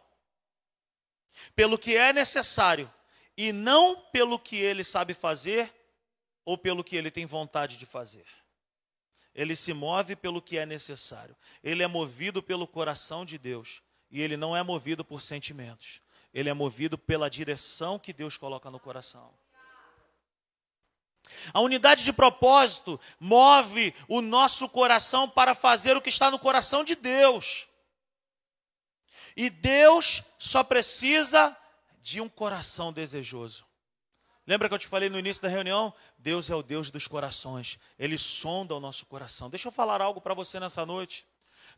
pelo 1.54 1.78
que 1.78 1.96
é 1.96 2.12
necessário 2.12 2.92
e 3.36 3.52
não 3.52 3.96
pelo 4.12 4.38
que 4.38 4.56
ele 4.56 4.82
sabe 4.84 5.14
fazer 5.14 5.72
ou 6.44 6.58
pelo 6.58 6.82
que 6.82 6.96
ele 6.96 7.10
tem 7.10 7.26
vontade 7.26 7.76
de 7.76 7.86
fazer. 7.86 8.26
Ele 9.34 9.54
se 9.54 9.72
move 9.72 10.16
pelo 10.16 10.42
que 10.42 10.58
é 10.58 10.66
necessário. 10.66 11.36
Ele 11.62 11.82
é 11.82 11.86
movido 11.86 12.42
pelo 12.42 12.66
coração 12.66 13.24
de 13.24 13.38
Deus 13.38 13.82
e 14.10 14.20
ele 14.20 14.36
não 14.36 14.56
é 14.56 14.62
movido 14.62 15.04
por 15.04 15.22
sentimentos. 15.22 16.00
Ele 16.32 16.48
é 16.48 16.54
movido 16.54 16.98
pela 16.98 17.30
direção 17.30 17.98
que 17.98 18.12
Deus 18.12 18.36
coloca 18.36 18.70
no 18.70 18.80
coração. 18.80 19.32
A 21.52 21.60
unidade 21.60 22.04
de 22.04 22.12
propósito 22.12 22.98
move 23.20 23.94
o 24.08 24.20
nosso 24.20 24.68
coração 24.68 25.28
para 25.28 25.54
fazer 25.54 25.96
o 25.96 26.02
que 26.02 26.08
está 26.08 26.30
no 26.30 26.38
coração 26.38 26.82
de 26.82 26.94
Deus. 26.94 27.68
E 29.36 29.50
Deus 29.50 30.22
só 30.38 30.64
precisa 30.64 31.56
de 32.00 32.20
um 32.20 32.28
coração 32.28 32.92
desejoso. 32.92 33.67
Lembra 34.48 34.66
que 34.66 34.74
eu 34.74 34.78
te 34.78 34.88
falei 34.88 35.10
no 35.10 35.18
início 35.18 35.42
da 35.42 35.48
reunião? 35.50 35.92
Deus 36.16 36.48
é 36.48 36.54
o 36.54 36.62
Deus 36.62 36.90
dos 36.90 37.06
corações. 37.06 37.78
Ele 37.98 38.16
sonda 38.16 38.74
o 38.74 38.80
nosso 38.80 39.04
coração. 39.04 39.50
Deixa 39.50 39.68
eu 39.68 39.72
falar 39.72 40.00
algo 40.00 40.22
para 40.22 40.32
você 40.32 40.58
nessa 40.58 40.86
noite. 40.86 41.26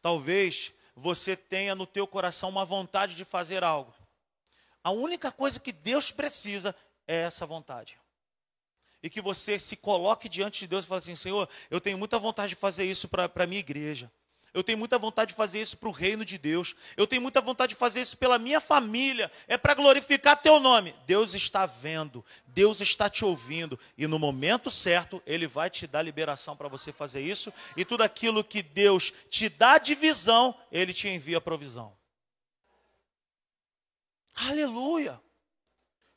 Talvez 0.01 0.73
você 0.95 1.37
tenha 1.37 1.75
no 1.75 1.85
teu 1.85 2.07
coração 2.07 2.49
uma 2.49 2.65
vontade 2.65 3.17
de 3.17 3.25
fazer 3.25 3.65
algo. 3.65 3.93
A 4.85 4.93
única 4.93 5.33
coisa 5.33 5.59
que 5.59 5.73
Deus 5.73 6.13
precisa 6.13 6.73
é 7.09 7.23
essa 7.23 7.45
vontade 7.45 7.99
e 9.03 9.11
que 9.11 9.21
você 9.21 9.59
se 9.59 9.77
coloque 9.77 10.29
diante 10.29 10.61
de 10.61 10.69
Deus 10.69 10.85
e 10.85 10.89
fale 10.89 10.99
assim: 11.01 11.17
Senhor, 11.17 11.49
eu 11.73 11.81
tenho 11.81 11.99
muita 11.99 12.21
vontade 12.21 12.51
de 12.51 12.55
fazer 12.55 12.85
isso 12.85 13.09
para 13.09 13.29
a 13.35 13.47
minha 13.49 13.59
igreja. 13.59 14.09
Eu 14.53 14.65
tenho 14.65 14.79
muita 14.79 14.99
vontade 14.99 15.31
de 15.31 15.37
fazer 15.37 15.61
isso 15.63 15.77
para 15.77 15.89
o 15.89 15.93
reino 15.93 16.25
de 16.25 16.37
Deus. 16.37 16.75
Eu 16.97 17.07
tenho 17.07 17.23
muita 17.23 17.41
vontade 17.41 17.71
de 17.71 17.79
fazer 17.79 18.03
isso 18.03 18.19
pela 18.19 18.39
minha 18.39 18.61
família. 18.61 19.31
É 19.47 19.57
para 19.57 19.75
glorificar 19.75 20.37
teu 20.37 20.59
nome. 20.59 20.95
Deus 21.07 21.35
está 21.35 21.67
vendo, 21.67 22.25
Deus 22.47 22.81
está 22.81 23.09
te 23.09 23.25
ouvindo. 23.25 23.79
E 23.97 24.07
no 24.09 24.19
momento 24.19 24.71
certo, 24.71 25.23
Ele 25.25 25.47
vai 25.47 25.71
te 25.71 25.87
dar 25.87 26.03
liberação 26.03 26.57
para 26.57 26.69
você 26.69 26.93
fazer 26.93 27.21
isso. 27.21 27.53
E 27.77 27.85
tudo 27.85 28.03
aquilo 28.03 28.43
que 28.43 28.63
Deus 28.63 29.13
te 29.29 29.49
dá 29.49 29.79
de 29.79 29.95
visão, 29.95 30.55
Ele 30.73 30.93
te 30.93 31.09
envia 31.09 31.41
provisão. 31.41 31.97
Aleluia! 34.35 35.21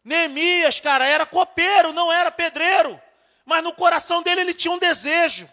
Neemias, 0.03 0.79
cara, 0.79 1.05
era 1.05 1.25
copeiro, 1.25 1.93
não 1.93 2.11
era 2.11 2.31
pedreiro. 2.31 2.99
Mas 3.45 3.63
no 3.63 3.73
coração 3.73 4.21
dele 4.23 4.41
ele 4.41 4.53
tinha 4.53 4.73
um 4.73 4.79
desejo. 4.79 5.49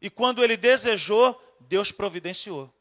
E 0.00 0.08
quando 0.08 0.42
ele 0.42 0.56
desejou, 0.56 1.40
Deus 1.60 1.90
providenciou. 1.90 2.72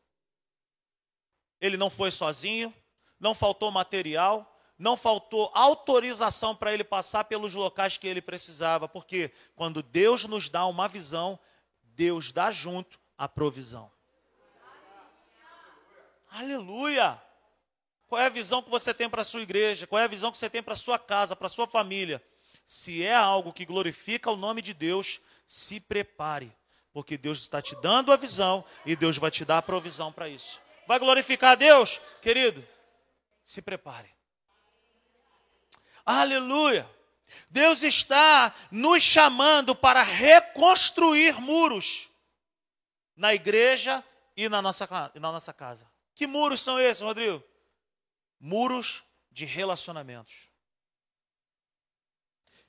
Ele 1.59 1.77
não 1.77 1.89
foi 1.89 2.11
sozinho, 2.11 2.73
não 3.19 3.33
faltou 3.33 3.71
material, 3.71 4.57
não 4.77 4.95
faltou 4.95 5.51
autorização 5.55 6.55
para 6.55 6.73
ele 6.73 6.83
passar 6.83 7.23
pelos 7.23 7.53
locais 7.53 7.97
que 7.97 8.07
ele 8.07 8.21
precisava, 8.21 8.87
porque 8.87 9.31
quando 9.55 9.81
Deus 9.81 10.25
nos 10.25 10.49
dá 10.49 10.65
uma 10.67 10.87
visão, 10.87 11.39
Deus 11.81 12.31
dá 12.31 12.51
junto 12.51 12.99
a 13.17 13.27
provisão. 13.27 13.91
Aleluia! 16.29 17.19
Qual 18.07 18.21
é 18.21 18.27
a 18.27 18.29
visão 18.29 18.61
que 18.61 18.69
você 18.69 18.93
tem 18.93 19.09
para 19.09 19.21
a 19.21 19.25
sua 19.25 19.41
igreja? 19.41 19.87
Qual 19.87 19.99
é 19.99 20.05
a 20.05 20.07
visão 20.07 20.31
que 20.31 20.37
você 20.37 20.49
tem 20.49 20.61
para 20.61 20.73
a 20.73 20.77
sua 20.77 20.99
casa, 20.99 21.35
para 21.35 21.47
a 21.47 21.49
sua 21.49 21.67
família? 21.67 22.23
Se 22.65 23.03
é 23.03 23.15
algo 23.15 23.51
que 23.51 23.65
glorifica 23.65 24.29
o 24.29 24.37
nome 24.37 24.61
de 24.61 24.73
Deus, 24.73 25.19
se 25.47 25.79
prepare, 25.79 26.55
porque 26.97 27.15
Deus 27.15 27.41
está 27.41 27.61
te 27.61 27.75
dando 27.75 28.11
a 28.11 28.15
visão 28.15 28.65
e 28.83 28.95
Deus 28.95 29.19
vai 29.19 29.29
te 29.29 29.45
dar 29.45 29.59
a 29.59 29.61
provisão 29.61 30.11
para 30.11 30.27
isso. 30.27 30.59
Vai 30.87 30.97
glorificar 30.97 31.51
a 31.51 31.55
Deus, 31.55 32.01
querido? 32.23 32.67
Se 33.45 33.61
prepare. 33.61 34.09
Aleluia! 36.03 36.89
Deus 37.51 37.83
está 37.83 38.51
nos 38.71 39.03
chamando 39.03 39.75
para 39.75 40.01
reconstruir 40.01 41.39
muros 41.39 42.09
na 43.15 43.31
igreja 43.31 44.03
e 44.35 44.49
na 44.49 44.59
nossa, 44.59 44.89
na 45.13 45.31
nossa 45.31 45.53
casa. 45.53 45.87
Que 46.15 46.25
muros 46.25 46.61
são 46.61 46.79
esses, 46.79 47.03
Rodrigo? 47.03 47.43
Muros 48.39 49.03
de 49.31 49.45
relacionamentos. 49.45 50.49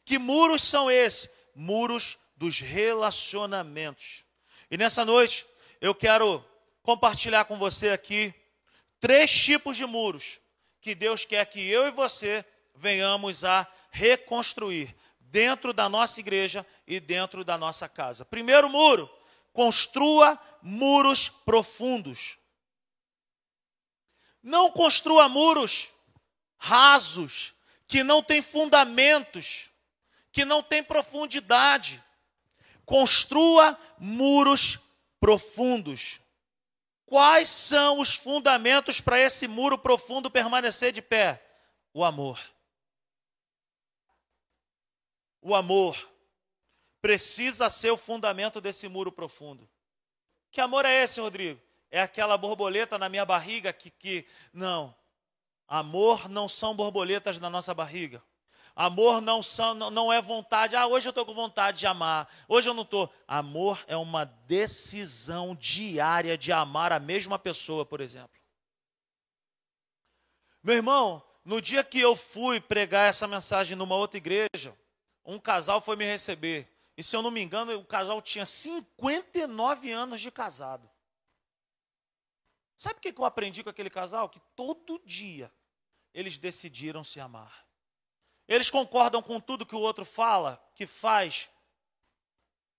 Que 0.04 0.18
muros 0.18 0.62
são 0.62 0.90
esses? 0.90 1.30
Muros 1.54 2.18
dos 2.38 2.60
relacionamentos. 2.60 4.24
E 4.70 4.78
nessa 4.78 5.04
noite 5.04 5.44
eu 5.80 5.94
quero 5.94 6.42
compartilhar 6.82 7.44
com 7.44 7.58
você 7.58 7.90
aqui 7.90 8.32
três 9.00 9.30
tipos 9.30 9.76
de 9.76 9.84
muros 9.84 10.40
que 10.80 10.94
Deus 10.94 11.24
quer 11.24 11.44
que 11.44 11.60
eu 11.68 11.88
e 11.88 11.90
você 11.90 12.44
venhamos 12.74 13.44
a 13.44 13.66
reconstruir 13.90 14.94
dentro 15.18 15.72
da 15.72 15.88
nossa 15.88 16.20
igreja 16.20 16.64
e 16.86 17.00
dentro 17.00 17.44
da 17.44 17.58
nossa 17.58 17.88
casa. 17.88 18.24
Primeiro 18.24 18.70
muro, 18.70 19.10
construa 19.52 20.38
muros 20.62 21.28
profundos. 21.28 22.38
Não 24.40 24.70
construa 24.70 25.28
muros 25.28 25.90
rasos, 26.56 27.52
que 27.86 28.02
não 28.02 28.22
têm 28.22 28.40
fundamentos, 28.40 29.70
que 30.30 30.44
não 30.44 30.62
têm 30.62 30.82
profundidade. 30.84 32.02
Construa 32.88 33.78
muros 33.98 34.78
profundos. 35.20 36.22
Quais 37.04 37.46
são 37.46 38.00
os 38.00 38.14
fundamentos 38.14 38.98
para 38.98 39.20
esse 39.20 39.46
muro 39.46 39.76
profundo 39.76 40.30
permanecer 40.30 40.90
de 40.90 41.02
pé? 41.02 41.44
O 41.92 42.02
amor. 42.02 42.40
O 45.42 45.54
amor 45.54 46.10
precisa 47.02 47.68
ser 47.68 47.90
o 47.90 47.96
fundamento 47.98 48.58
desse 48.58 48.88
muro 48.88 49.12
profundo. 49.12 49.68
Que 50.50 50.58
amor 50.58 50.86
é 50.86 51.02
esse, 51.04 51.20
Rodrigo? 51.20 51.60
É 51.90 52.00
aquela 52.00 52.38
borboleta 52.38 52.96
na 52.96 53.10
minha 53.10 53.26
barriga 53.26 53.70
que, 53.70 53.90
que. 53.90 54.26
Não. 54.50 54.96
Amor 55.68 56.26
não 56.26 56.48
são 56.48 56.74
borboletas 56.74 57.38
na 57.38 57.50
nossa 57.50 57.74
barriga. 57.74 58.22
Amor 58.78 59.20
não, 59.20 59.40
não 59.90 60.12
é 60.12 60.22
vontade. 60.22 60.76
Ah, 60.76 60.86
hoje 60.86 61.08
eu 61.08 61.10
estou 61.10 61.26
com 61.26 61.34
vontade 61.34 61.80
de 61.80 61.86
amar. 61.88 62.32
Hoje 62.46 62.68
eu 62.68 62.74
não 62.74 62.84
estou. 62.84 63.12
Amor 63.26 63.84
é 63.88 63.96
uma 63.96 64.24
decisão 64.24 65.56
diária 65.56 66.38
de 66.38 66.52
amar 66.52 66.92
a 66.92 67.00
mesma 67.00 67.40
pessoa, 67.40 67.84
por 67.84 68.00
exemplo. 68.00 68.40
Meu 70.62 70.76
irmão, 70.76 71.20
no 71.44 71.60
dia 71.60 71.82
que 71.82 71.98
eu 71.98 72.14
fui 72.14 72.60
pregar 72.60 73.10
essa 73.10 73.26
mensagem 73.26 73.76
numa 73.76 73.96
outra 73.96 74.16
igreja, 74.16 74.72
um 75.24 75.40
casal 75.40 75.80
foi 75.80 75.96
me 75.96 76.04
receber. 76.04 76.72
E 76.96 77.02
se 77.02 77.16
eu 77.16 77.22
não 77.22 77.32
me 77.32 77.42
engano, 77.42 77.76
o 77.76 77.84
casal 77.84 78.22
tinha 78.22 78.46
59 78.46 79.90
anos 79.90 80.20
de 80.20 80.30
casado. 80.30 80.88
Sabe 82.76 82.98
o 82.98 83.02
que 83.02 83.12
eu 83.20 83.24
aprendi 83.24 83.64
com 83.64 83.70
aquele 83.70 83.90
casal? 83.90 84.28
Que 84.28 84.38
todo 84.54 85.02
dia 85.04 85.52
eles 86.14 86.38
decidiram 86.38 87.02
se 87.02 87.18
amar. 87.18 87.67
Eles 88.48 88.70
concordam 88.70 89.22
com 89.22 89.38
tudo 89.38 89.66
que 89.66 89.76
o 89.76 89.80
outro 89.80 90.06
fala, 90.06 90.58
que 90.74 90.86
faz. 90.86 91.50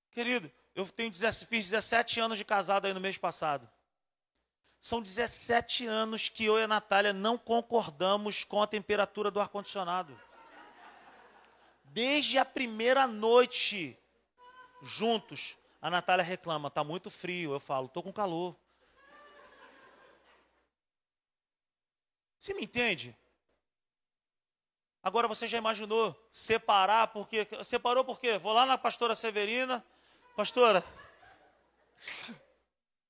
Querido, 0.10 0.52
eu 0.74 0.88
tenho, 0.88 1.14
fiz 1.14 1.70
17 1.70 2.20
anos 2.20 2.38
de 2.38 2.44
casado 2.44 2.88
aí 2.88 2.94
no 2.94 3.00
mês 3.00 3.18
passado. 3.18 3.70
São 4.82 5.02
17 5.02 5.86
anos 5.86 6.28
que 6.28 6.46
eu 6.46 6.58
e 6.58 6.64
a 6.64 6.68
Natália 6.68 7.14
não 7.14 7.38
concordamos 7.38 8.44
com 8.44 8.64
a 8.64 8.68
temperatura 8.68 9.30
do 9.30 9.40
ar-condicionado. 9.40 10.20
Desde 11.84 12.38
a 12.38 12.46
primeira 12.46 13.06
noite, 13.06 13.98
juntos, 14.82 15.58
a 15.82 15.90
Natália 15.90 16.24
reclama, 16.24 16.70
está 16.70 16.84
muito 16.84 17.12
frio. 17.12 17.52
Eu 17.52 17.60
falo, 17.60 17.88
estou 17.88 18.02
com 18.02 18.14
calor. 18.14 18.56
Você 22.40 22.54
me 22.54 22.64
entende? 22.64 23.16
Agora 25.02 25.28
você 25.28 25.48
já 25.48 25.58
imaginou 25.58 26.16
separar 26.32 27.08
porque 27.08 27.48
separou 27.64 28.04
por 28.04 28.20
quê? 28.20 28.38
Vou 28.38 28.52
lá 28.52 28.66
na 28.66 28.78
pastora 28.78 29.16
Severina, 29.16 29.86
pastora. 30.36 30.84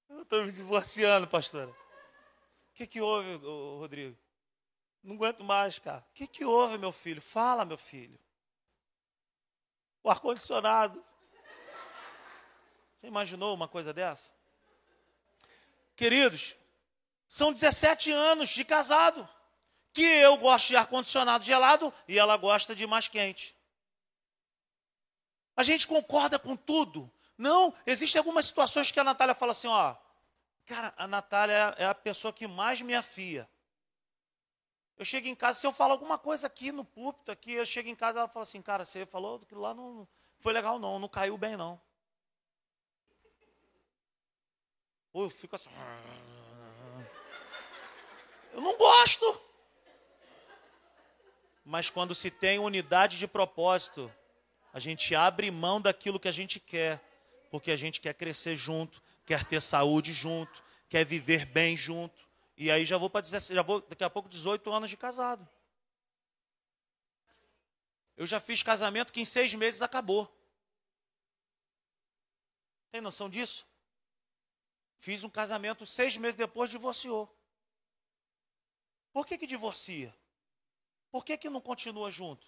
Eu 0.09 0.21
estou 0.21 0.43
me 0.43 0.51
divorciando, 0.51 1.27
pastora. 1.27 1.69
O 1.69 2.73
que 2.73 2.85
que 2.85 3.01
houve, 3.01 3.35
Rodrigo? 3.43 4.17
Não 5.03 5.15
aguento 5.15 5.43
mais, 5.43 5.79
cara. 5.79 6.05
O 6.09 6.13
que 6.13 6.27
que 6.27 6.45
houve, 6.45 6.77
meu 6.77 6.91
filho? 6.91 7.21
Fala, 7.21 7.65
meu 7.65 7.77
filho. 7.77 8.19
O 10.03 10.09
ar 10.09 10.19
condicionado. 10.19 11.03
Você 12.99 13.07
imaginou 13.07 13.55
uma 13.55 13.67
coisa 13.67 13.93
dessa? 13.93 14.31
Queridos, 15.95 16.57
são 17.27 17.53
17 17.53 18.11
anos 18.11 18.49
de 18.49 18.63
casado 18.63 19.27
que 19.93 20.05
eu 20.05 20.37
gosto 20.37 20.67
de 20.67 20.77
ar-condicionado 20.77 21.43
gelado 21.43 21.93
e 22.07 22.17
ela 22.17 22.37
gosta 22.37 22.75
de 22.75 22.85
mais 22.85 23.07
quente. 23.07 23.55
A 25.55 25.63
gente 25.63 25.87
concorda 25.87 26.39
com 26.39 26.55
tudo. 26.55 27.11
Não, 27.37 27.73
existem 27.85 28.19
algumas 28.19 28.45
situações 28.45 28.91
que 28.91 28.99
a 28.99 29.03
Natália 29.03 29.35
fala 29.35 29.51
assim, 29.51 29.67
ó, 29.67 29.95
cara, 30.65 30.93
a 30.97 31.07
Natália 31.07 31.75
é 31.77 31.85
a 31.85 31.95
pessoa 31.95 32.33
que 32.33 32.47
mais 32.47 32.81
me 32.81 32.95
afia. 32.95 33.49
Eu 34.97 35.05
chego 35.05 35.27
em 35.27 35.35
casa, 35.35 35.59
se 35.59 35.65
eu 35.65 35.71
falo 35.71 35.93
alguma 35.93 36.17
coisa 36.17 36.47
aqui 36.47 36.71
no 36.71 36.83
púlpito, 36.83 37.31
aqui, 37.31 37.53
eu 37.53 37.65
chego 37.65 37.87
em 37.87 37.95
casa, 37.95 38.19
ela 38.19 38.27
fala 38.27 38.43
assim, 38.43 38.61
cara, 38.61 38.83
você 38.83 39.05
falou 39.05 39.39
que 39.39 39.55
lá 39.55 39.73
não 39.73 40.07
foi 40.39 40.53
legal 40.53 40.77
não, 40.77 40.99
não 40.99 41.07
caiu 41.07 41.37
bem 41.37 41.55
não. 41.55 41.79
Ou 45.11 45.23
eu 45.23 45.29
fico 45.29 45.55
assim, 45.55 45.69
eu 48.53 48.61
não 48.61 48.77
gosto. 48.77 49.48
Mas 51.69 51.91
quando 51.91 52.15
se 52.15 52.31
tem 52.31 52.57
unidade 52.57 53.19
de 53.19 53.27
propósito, 53.27 54.11
a 54.73 54.79
gente 54.79 55.13
abre 55.13 55.51
mão 55.51 55.79
daquilo 55.79 56.19
que 56.19 56.27
a 56.27 56.31
gente 56.31 56.59
quer, 56.59 56.99
porque 57.51 57.69
a 57.69 57.75
gente 57.75 58.01
quer 58.01 58.15
crescer 58.15 58.55
junto, 58.55 58.99
quer 59.23 59.45
ter 59.45 59.61
saúde 59.61 60.11
junto, 60.11 60.63
quer 60.89 61.05
viver 61.05 61.45
bem 61.45 61.77
junto. 61.77 62.27
E 62.57 62.71
aí 62.71 62.87
já 62.87 62.97
vou 62.97 63.07
para 63.07 63.23
já 63.23 63.61
vou 63.61 63.81
daqui 63.81 64.03
a 64.03 64.09
pouco 64.09 64.27
18 64.27 64.67
anos 64.71 64.89
de 64.89 64.97
casado. 64.97 65.47
Eu 68.17 68.25
já 68.25 68.39
fiz 68.39 68.63
casamento 68.63 69.13
que 69.13 69.21
em 69.21 69.25
seis 69.25 69.53
meses 69.53 69.83
acabou. 69.83 70.27
Tem 72.91 72.99
noção 72.99 73.29
disso? 73.29 73.67
Fiz 74.97 75.23
um 75.23 75.29
casamento 75.29 75.85
seis 75.85 76.17
meses 76.17 76.35
depois 76.35 76.71
divorciou. 76.71 77.31
Por 79.13 79.23
que 79.23 79.37
que 79.37 79.45
divorcia? 79.45 80.11
Por 81.11 81.25
que, 81.25 81.37
que 81.37 81.49
não 81.49 81.61
continua 81.61 82.09
junto? 82.09 82.47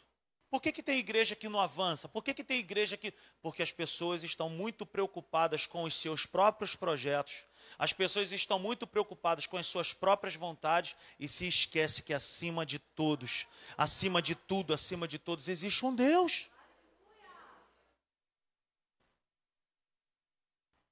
Por 0.51 0.61
que, 0.61 0.73
que 0.73 0.83
tem 0.83 0.99
igreja 0.99 1.33
que 1.33 1.47
não 1.47 1.61
avança? 1.61 2.09
Por 2.09 2.21
que, 2.21 2.33
que 2.33 2.43
tem 2.43 2.59
igreja 2.59 2.97
que. 2.97 3.13
Porque 3.41 3.63
as 3.63 3.71
pessoas 3.71 4.21
estão 4.21 4.49
muito 4.49 4.85
preocupadas 4.85 5.65
com 5.65 5.83
os 5.83 5.93
seus 5.93 6.25
próprios 6.25 6.75
projetos, 6.75 7.47
as 7.79 7.93
pessoas 7.93 8.33
estão 8.33 8.59
muito 8.59 8.85
preocupadas 8.85 9.47
com 9.47 9.55
as 9.55 9.65
suas 9.65 9.93
próprias 9.93 10.35
vontades 10.35 10.93
e 11.17 11.25
se 11.25 11.47
esquece 11.47 12.03
que 12.03 12.13
acima 12.13 12.65
de 12.65 12.79
todos, 12.79 13.47
acima 13.77 14.21
de 14.21 14.35
tudo, 14.35 14.73
acima 14.73 15.07
de 15.07 15.17
todos, 15.17 15.47
existe 15.47 15.85
um 15.85 15.95
Deus. 15.95 16.49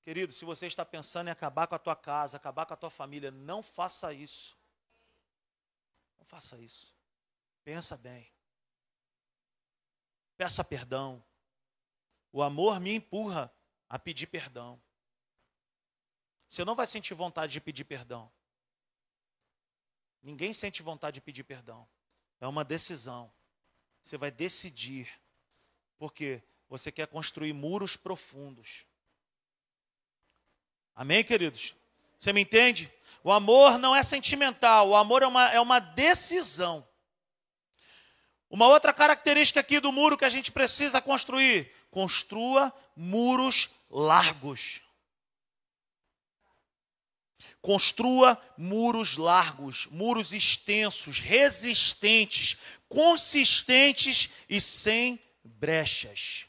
Querido, 0.05 0.31
se 0.31 0.45
você 0.45 0.67
está 0.67 0.85
pensando 0.85 1.27
em 1.27 1.31
acabar 1.31 1.67
com 1.67 1.75
a 1.75 1.79
tua 1.79 1.97
casa, 1.97 2.37
acabar 2.37 2.65
com 2.65 2.73
a 2.73 2.77
tua 2.77 2.89
família, 2.89 3.29
não 3.29 3.61
faça 3.61 4.13
isso. 4.13 4.57
Não 6.17 6.25
faça 6.25 6.57
isso. 6.57 6.98
Pensa 7.63 7.97
bem. 7.97 8.31
Peça 10.37 10.63
perdão. 10.63 11.23
O 12.31 12.41
amor 12.41 12.79
me 12.79 12.93
empurra 12.93 13.53
a 13.87 13.99
pedir 13.99 14.27
perdão. 14.27 14.81
Você 16.47 16.63
não 16.65 16.75
vai 16.75 16.87
sentir 16.87 17.13
vontade 17.13 17.53
de 17.53 17.61
pedir 17.61 17.83
perdão. 17.83 18.31
Ninguém 20.21 20.53
sente 20.53 20.81
vontade 20.81 21.15
de 21.15 21.21
pedir 21.21 21.43
perdão. 21.43 21.87
É 22.39 22.47
uma 22.47 22.63
decisão. 22.63 23.31
Você 24.01 24.17
vai 24.17 24.31
decidir. 24.31 25.09
Porque 25.97 26.41
você 26.67 26.91
quer 26.91 27.07
construir 27.07 27.53
muros 27.53 27.97
profundos. 27.97 28.85
Amém, 30.95 31.23
queridos? 31.23 31.75
Você 32.19 32.33
me 32.33 32.41
entende? 32.41 32.91
O 33.23 33.31
amor 33.31 33.77
não 33.77 33.95
é 33.95 34.01
sentimental, 34.01 34.89
o 34.89 34.95
amor 34.95 35.23
é 35.23 35.27
uma, 35.27 35.49
é 35.51 35.59
uma 35.59 35.79
decisão. 35.79 36.87
Uma 38.49 38.67
outra 38.67 38.91
característica 38.91 39.59
aqui 39.59 39.79
do 39.79 39.91
muro 39.91 40.17
que 40.17 40.25
a 40.25 40.29
gente 40.29 40.51
precisa 40.51 40.99
construir: 41.01 41.71
construa 41.91 42.73
muros 42.95 43.69
largos. 43.89 44.81
Construa 47.61 48.41
muros 48.57 49.17
largos, 49.17 49.85
muros 49.87 50.33
extensos, 50.33 51.19
resistentes, 51.19 52.57
consistentes 52.87 54.29
e 54.49 54.61
sem 54.61 55.19
brechas. 55.43 56.45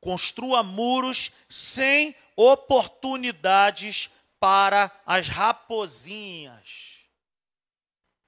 Construa 0.00 0.62
muros 0.62 1.30
sem 1.48 2.14
oportunidades 2.34 4.10
para 4.40 4.90
as 5.04 5.28
raposinhas. 5.28 6.96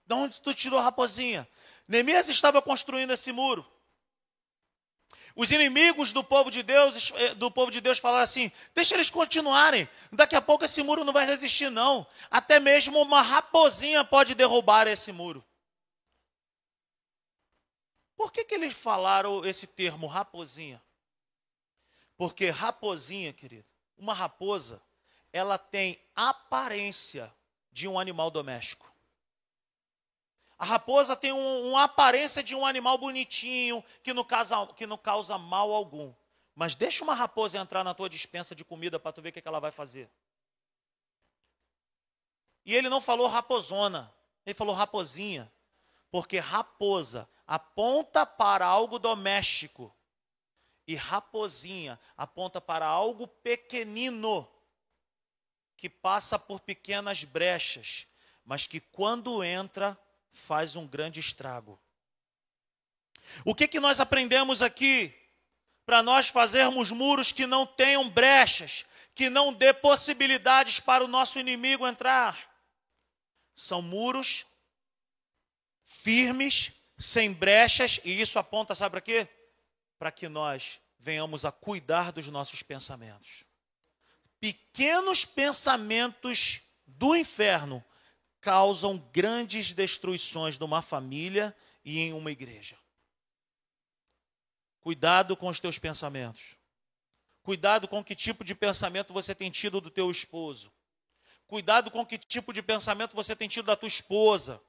De 0.07 0.15
onde 0.15 0.41
tu 0.41 0.55
tirou 0.55 0.81
raposinha? 0.81 1.49
Neemias 1.89 2.29
estava 2.29 2.61
construindo 2.61 3.13
esse 3.13 3.33
muro. 3.33 3.67
Os 5.35 5.51
inimigos 5.51 6.13
do 6.13 6.23
povo 6.23 6.51
de 6.51 6.63
Deus, 6.63 7.13
eh, 7.15 7.35
do 7.35 7.51
povo 7.51 7.71
de 7.71 7.81
Deus 7.81 7.99
falaram 7.99 8.25
assim: 8.25 8.53
deixa 8.75 8.95
eles 8.95 9.11
continuarem. 9.11 9.89
Daqui 10.13 10.37
a 10.37 10.43
pouco 10.43 10.65
esse 10.65 10.83
muro 10.83 11.05
não 11.05 11.13
vai 11.13 11.25
resistir, 11.25 11.71
não. 11.71 12.07
Até 12.31 12.61
mesmo 12.61 13.01
uma 13.01 13.23
raposinha 13.23 14.05
pode 14.05 14.35
derrubar 14.35 14.87
esse 14.87 15.13
muro. 15.13 15.45
Por 18.17 18.33
que, 18.33 18.45
que 18.45 18.55
eles 18.55 18.75
falaram 18.75 19.45
esse 19.45 19.67
termo 19.67 20.09
raposinha? 20.09 20.83
Porque 22.17 22.51
raposinha, 22.51 23.33
querido, 23.33 23.69
uma 23.97 24.13
raposa, 24.13 24.83
ela 25.33 25.57
tem 25.57 25.97
aparência 26.17 27.33
de 27.71 27.87
um 27.87 27.97
animal 27.97 28.29
doméstico. 28.29 28.93
A 30.59 30.65
raposa 30.65 31.15
tem 31.15 31.33
um, 31.33 31.71
uma 31.71 31.85
aparência 31.85 32.43
de 32.43 32.55
um 32.55 32.67
animal 32.67 32.99
bonitinho, 32.99 33.85
que 34.03 34.13
não, 34.13 34.25
causa, 34.25 34.67
que 34.69 34.87
não 34.87 34.99
causa 34.99 35.39
mal 35.39 35.73
algum. 35.73 36.13
Mas 36.55 36.75
deixa 36.75 37.05
uma 37.05 37.15
raposa 37.15 37.59
entrar 37.59 37.85
na 37.85 37.95
tua 37.95 38.09
dispensa 38.09 38.55
de 38.55 38.65
comida 38.65 38.99
para 38.99 39.13
tu 39.13 39.23
ver 39.23 39.29
o 39.29 39.33
que, 39.33 39.41
que 39.41 39.47
ela 39.47 39.61
vai 39.61 39.71
fazer. 39.71 40.11
E 42.65 42.75
ele 42.75 42.89
não 42.89 43.01
falou 43.01 43.29
raposona, 43.29 44.13
ele 44.45 44.55
falou 44.55 44.75
raposinha. 44.75 45.51
Porque 46.11 46.39
raposa 46.39 47.29
aponta 47.47 48.27
para 48.27 48.67
algo 48.67 48.99
doméstico 48.99 49.95
e 50.87 50.95
raposinha 50.95 52.01
aponta 52.17 52.61
para 52.61 52.87
algo 52.87 53.29
pequenino 53.29 54.49
que 55.77 55.89
passa 55.89 56.39
por 56.39 56.61
pequenas 56.61 57.25
brechas, 57.25 58.07
mas 58.45 58.67
que 58.67 58.81
quando 58.81 59.45
entra 59.45 59.99
faz 60.31 60.77
um 60.77 60.87
grande 60.87 61.21
estrago. 61.21 61.81
O 63.45 63.55
que 63.55 63.69
que 63.69 63.81
nós 63.81 64.01
aprendemos 64.01 64.63
aqui 64.63 65.15
para 65.85 66.03
nós 66.03 66.29
fazermos 66.29 66.91
muros 66.91 67.33
que 67.33 67.47
não 67.47 67.67
tenham 67.67 68.09
brechas, 68.09 68.85
que 69.15 69.29
não 69.29 69.53
dê 69.53 69.73
possibilidades 69.73 70.81
para 70.81 71.05
o 71.05 71.09
nosso 71.09 71.39
inimigo 71.39 71.87
entrar? 71.87 72.49
São 73.55 73.83
muros 73.83 74.47
firmes, 75.85 76.73
sem 76.99 77.33
brechas, 77.33 78.01
e 78.05 78.21
isso 78.21 78.39
aponta, 78.39 78.75
sabe 78.75 78.93
para 78.93 79.01
quê? 79.01 79.29
Para 79.99 80.13
que 80.13 80.29
nós 80.29 80.81
venhamos 80.99 81.45
a 81.45 81.53
cuidar 81.53 82.13
dos 82.13 82.29
nossos 82.29 82.63
pensamentos. 82.63 83.45
Pequenos 84.41 85.25
pensamentos 85.25 86.61
do 86.87 87.17
inferno 87.17 87.85
causam 88.41 88.99
grandes 89.13 89.73
destruições 89.73 90.59
numa 90.59 90.83
família 90.83 91.55
e 91.85 91.99
em 91.99 92.13
uma 92.13 92.31
igreja. 92.31 92.77
Cuidado 94.81 95.37
com 95.37 95.49
os 95.49 95.61
teus 95.61 95.79
pensamentos. 95.79 96.57
Cuidado 97.43 97.89
com 97.89 98.05
que 98.05 98.15
tipo 98.15 98.45
de 98.45 98.55
pensamento 98.55 99.13
você 99.13 99.35
tem 99.35 99.51
tido 99.51 99.81
do 99.81 99.91
teu 99.91 100.11
esposo. 100.11 100.73
Cuidado 101.47 101.91
com 101.91 102.05
que 102.05 102.19
tipo 102.19 102.53
de 102.53 102.63
pensamento 102.63 103.17
você 103.17 103.35
tem 103.35 103.49
tido 103.49 103.67
da 103.67 103.77
tua 103.77 103.89
esposa. 103.89 104.61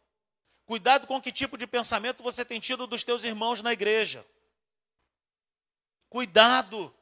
Cuidado 0.66 1.06
com 1.08 1.22
que 1.22 1.32
tipo 1.32 1.58
de 1.58 1.68
pensamento 1.68 2.24
você 2.24 2.46
tem 2.46 2.60
tido 2.60 2.88
dos 2.88 3.04
teus 3.04 3.24
irmãos 3.24 3.62
na 3.62 3.74
igreja. 3.74 4.26
Cuidado. 6.10 6.94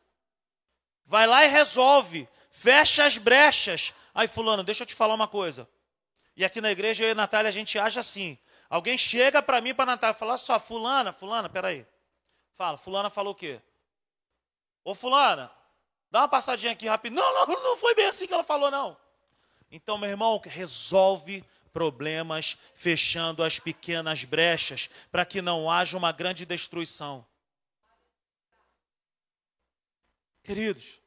Vai 1.05 1.27
lá 1.27 1.45
e 1.45 1.47
resolve. 1.47 2.27
Fecha 2.49 3.05
as 3.05 3.17
brechas. 3.17 3.93
Aí, 4.15 4.27
fulano, 4.27 4.63
deixa 4.63 4.83
eu 4.83 4.87
te 4.87 4.95
falar 4.95 5.13
uma 5.13 5.27
coisa. 5.27 5.69
E 6.37 6.45
aqui 6.45 6.61
na 6.61 6.71
igreja, 6.71 7.03
eu 7.03 7.07
e 7.09 7.11
a 7.11 7.15
Natália, 7.15 7.49
a 7.49 7.51
gente 7.51 7.79
age 7.79 7.99
assim. 7.99 8.37
Alguém 8.69 8.95
chega 8.95 9.41
para 9.41 9.59
mim, 9.59 9.73
para 9.73 9.83
a 9.83 9.95
Natália, 9.95 10.13
fala 10.13 10.37
só, 10.37 10.59
fulana, 10.59 11.11
fulana, 11.11 11.49
peraí. 11.49 11.83
Fala, 12.55 12.77
fulana 12.77 13.09
falou 13.09 13.33
o 13.33 13.35
quê? 13.35 13.59
Ô, 14.83 14.93
fulana, 14.93 15.51
dá 16.11 16.19
uma 16.19 16.27
passadinha 16.27 16.73
aqui 16.73 16.87
rápido. 16.87 17.15
Não, 17.15 17.47
não, 17.47 17.63
não 17.63 17.77
foi 17.77 17.95
bem 17.95 18.05
assim 18.05 18.27
que 18.27 18.33
ela 18.33 18.43
falou, 18.43 18.69
não. 18.69 18.95
Então, 19.71 19.97
meu 19.97 20.11
irmão, 20.11 20.39
resolve 20.45 21.43
problemas, 21.73 22.55
fechando 22.75 23.43
as 23.43 23.59
pequenas 23.59 24.23
brechas, 24.23 24.91
para 25.11 25.25
que 25.25 25.41
não 25.41 25.71
haja 25.71 25.97
uma 25.97 26.11
grande 26.11 26.45
destruição. 26.45 27.25
Queridos, 30.43 31.01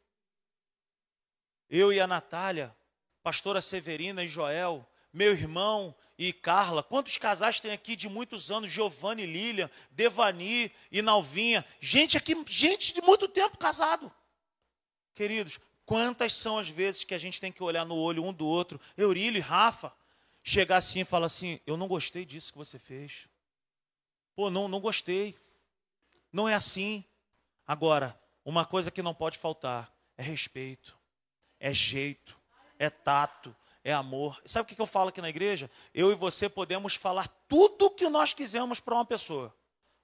eu 1.69 1.93
e 1.93 2.01
a 2.01 2.07
Natália, 2.09 2.75
pastora 3.23 3.63
Severina 3.63 4.25
e 4.25 4.29
Joel, 4.29 4.87
meu 5.13 5.33
irmão 5.33 5.95
e 6.19 6.33
Carla, 6.33 6.83
quantos 6.83 7.17
casais 7.17 7.61
tem 7.61 7.73
aqui 7.73 7.97
de 7.97 8.09
muitos 8.09 8.51
anos? 8.51 8.71
Giovanni, 8.71 9.25
Lilian, 9.25 9.71
Devani 9.91 10.71
e 10.93 11.01
Nalvinha. 11.01 11.65
Gente 11.81 12.17
aqui, 12.17 12.35
gente 12.47 12.93
de 12.93 13.01
muito 13.01 13.27
tempo 13.27 13.57
casado. 13.57 14.13
Queridos, 15.15 15.59
quantas 15.87 16.35
são 16.35 16.59
as 16.59 16.69
vezes 16.69 17.05
que 17.05 17.15
a 17.15 17.19
gente 17.19 17.41
tem 17.41 17.51
que 17.51 17.63
olhar 17.63 17.87
no 17.87 17.97
olho 17.97 18.25
um 18.25 18.33
do 18.33 18.47
outro? 18.47 18.81
Eurílio 18.97 19.39
e 19.39 19.41
Rafa, 19.41 19.93
chegar 20.43 20.77
assim 20.77 21.01
e 21.01 21.05
falar 21.05 21.27
assim: 21.27 21.59
Eu 21.67 21.77
não 21.77 21.89
gostei 21.89 22.25
disso 22.25 22.53
que 22.53 22.59
você 22.59 22.79
fez. 22.79 23.27
Pô, 24.35 24.51
não, 24.51 24.69
não 24.69 24.81
gostei. 24.81 25.37
Não 26.33 26.49
é 26.49 26.55
assim. 26.55 27.05
Agora, 27.67 28.19
uma 28.45 28.65
coisa 28.65 28.91
que 28.91 29.03
não 29.03 29.15
pode 29.15 29.39
faltar 29.39 29.93
é 30.17 30.23
respeito, 30.23 30.99
é 31.59 31.73
jeito, 31.73 32.39
é 32.79 32.91
tato, 32.91 33.57
é 33.83 33.93
amor. 33.93 34.41
Sabe 34.45 34.71
o 34.71 34.75
que 34.75 34.81
eu 34.81 34.87
falo 34.87 35.09
aqui 35.09 35.21
na 35.21 35.29
igreja? 35.29 35.71
Eu 35.95 36.11
e 36.13 36.15
você 36.15 36.49
podemos 36.49 36.95
falar 36.95 37.29
tudo 37.49 37.87
o 37.87 37.91
que 37.91 38.09
nós 38.09 38.35
quisermos 38.35 38.81
para 38.81 38.95
uma 38.95 39.05
pessoa, 39.05 39.55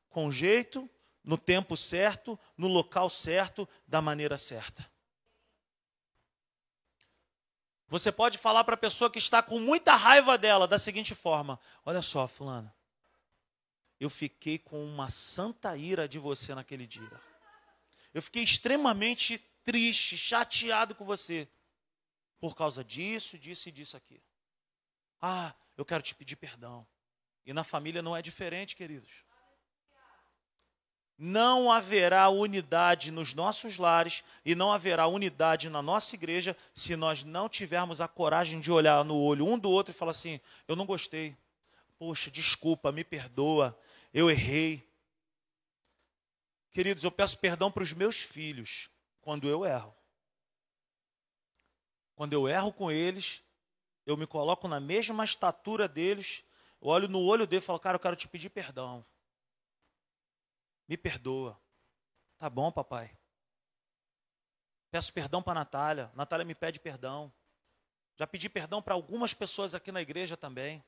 com 0.09 0.31
jeito, 0.31 0.89
no 1.23 1.37
tempo 1.37 1.77
certo, 1.77 2.39
no 2.57 2.69
local 2.69 3.11
certo, 3.11 3.69
da 3.87 4.01
maneira 4.01 4.39
certa. 4.39 4.89
Você 7.89 8.11
pode 8.11 8.39
falar 8.39 8.65
para 8.65 8.75
a 8.75 8.79
pessoa 8.79 9.11
que 9.11 9.19
está 9.19 9.43
com 9.43 9.61
muita 9.61 9.95
raiva 9.95 10.37
dela 10.37 10.67
da 10.67 10.79
seguinte 10.79 11.15
forma: 11.15 11.59
Olha 11.85 12.03
só, 12.03 12.27
Fulana, 12.27 12.75
eu 14.01 14.11
fiquei 14.11 14.59
com 14.59 14.85
uma 14.85 15.09
santa 15.09 15.77
ira 15.77 16.09
de 16.09 16.19
você 16.19 16.55
naquele 16.55 16.87
dia. 16.87 17.21
Eu 18.13 18.23
fiquei 18.23 18.43
extremamente 18.43 19.39
triste, 19.63 20.17
chateado 20.17 20.95
com 20.95 21.05
você, 21.05 21.49
por 22.39 22.55
causa 22.55 22.85
disso, 22.85 23.39
disso 23.39 23.69
e 23.69 23.73
disso 23.73 23.97
aqui. 23.97 24.21
Ah, 25.21 25.55
eu 25.77 25.85
quero 25.85 26.03
te 26.03 26.15
pedir 26.15 26.37
perdão. 26.37 26.87
E 27.45 27.53
na 27.53 27.65
família 27.65 28.03
não 28.03 28.17
é 28.17 28.23
diferente, 28.23 28.75
queridos. 28.75 29.25
Não 31.19 31.73
haverá 31.73 32.29
unidade 32.29 33.11
nos 33.11 33.33
nossos 33.33 33.79
lares 33.79 34.23
e 34.45 34.55
não 34.55 34.71
haverá 34.71 35.07
unidade 35.07 35.71
na 35.71 35.81
nossa 35.81 36.15
igreja 36.15 36.55
se 36.75 36.95
nós 36.95 37.25
não 37.25 37.49
tivermos 37.49 38.03
a 38.03 38.09
coragem 38.09 38.61
de 38.61 38.71
olhar 38.71 39.03
no 39.03 39.17
olho 39.17 39.47
um 39.47 39.59
do 39.59 39.71
outro 39.71 39.95
e 39.95 39.97
falar 39.97 40.11
assim: 40.11 40.39
eu 40.69 40.77
não 40.77 40.85
gostei. 40.85 41.35
Poxa, 41.99 42.31
desculpa, 42.31 42.93
me 42.93 43.03
perdoa, 43.03 43.79
eu 44.13 44.31
errei. 44.31 44.87
Queridos, 46.71 47.05
eu 47.05 47.11
peço 47.11 47.39
perdão 47.39 47.73
para 47.73 47.83
os 47.83 47.95
meus 47.95 48.17
filhos 48.17 48.91
quando 49.23 49.49
eu 49.49 49.65
erro. 49.65 49.96
Quando 52.17 52.33
eu 52.33 52.49
erro 52.49 52.73
com 52.73 52.91
eles, 52.91 53.45
eu 54.07 54.17
me 54.17 54.27
coloco 54.27 54.67
na 54.67 54.81
mesma 54.81 55.23
estatura 55.23 55.87
deles, 55.87 56.43
olho 56.81 57.07
no 57.09 57.21
olho 57.21 57.47
deles 57.47 57.63
e 57.63 57.67
falo, 57.67 57.79
cara, 57.79 57.97
eu 57.97 58.01
quero 58.01 58.17
te 58.17 58.27
pedir 58.27 58.49
perdão. 58.49 59.05
Me 60.89 60.97
perdoa. 60.97 61.61
Tá 62.39 62.49
bom, 62.49 62.73
papai. 62.73 63.15
Peço 64.91 65.13
perdão 65.13 65.43
para 65.43 65.55
Natália. 65.55 66.11
Natália 66.15 66.45
me 66.45 66.55
pede 66.55 66.81
perdão. 66.81 67.31
Já 68.17 68.27
pedi 68.27 68.49
perdão 68.49 68.81
para 68.81 68.95
algumas 68.95 69.35
pessoas 69.35 69.75
aqui 69.75 69.93
na 69.93 70.01
igreja 70.01 70.39
também. 70.39 70.83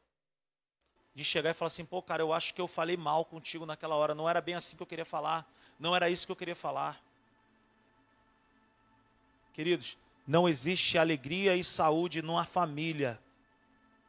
De 1.15 1.25
chegar 1.25 1.51
e 1.51 1.55
falar 1.55 1.67
assim, 1.67 1.85
pô, 1.85 2.01
cara, 2.01 2.23
eu 2.23 2.33
acho 2.33 2.55
que 2.55 2.61
eu 2.61 2.67
falei 2.67 2.97
mal 2.97 3.25
contigo 3.25 3.67
naquela 3.67 3.97
hora. 3.97 4.15
Não 4.15 4.29
era 4.29 4.41
bem 4.41 4.55
assim 4.55 4.77
que 4.77 4.83
eu 4.83 4.87
queria 4.87 5.05
falar. 5.05 5.47
Não 5.79 5.95
era 5.95 6.09
isso 6.09 6.25
que 6.25 6.33
eu 6.33 6.37
queria 6.37 6.57
falar. 6.57 7.03
Queridos, 9.53 9.99
não 10.29 10.49
existe 10.49 10.97
alegria 10.97 11.57
e 11.57 11.65
saúde 11.65 12.23
numa 12.23 12.45
família 12.45 13.19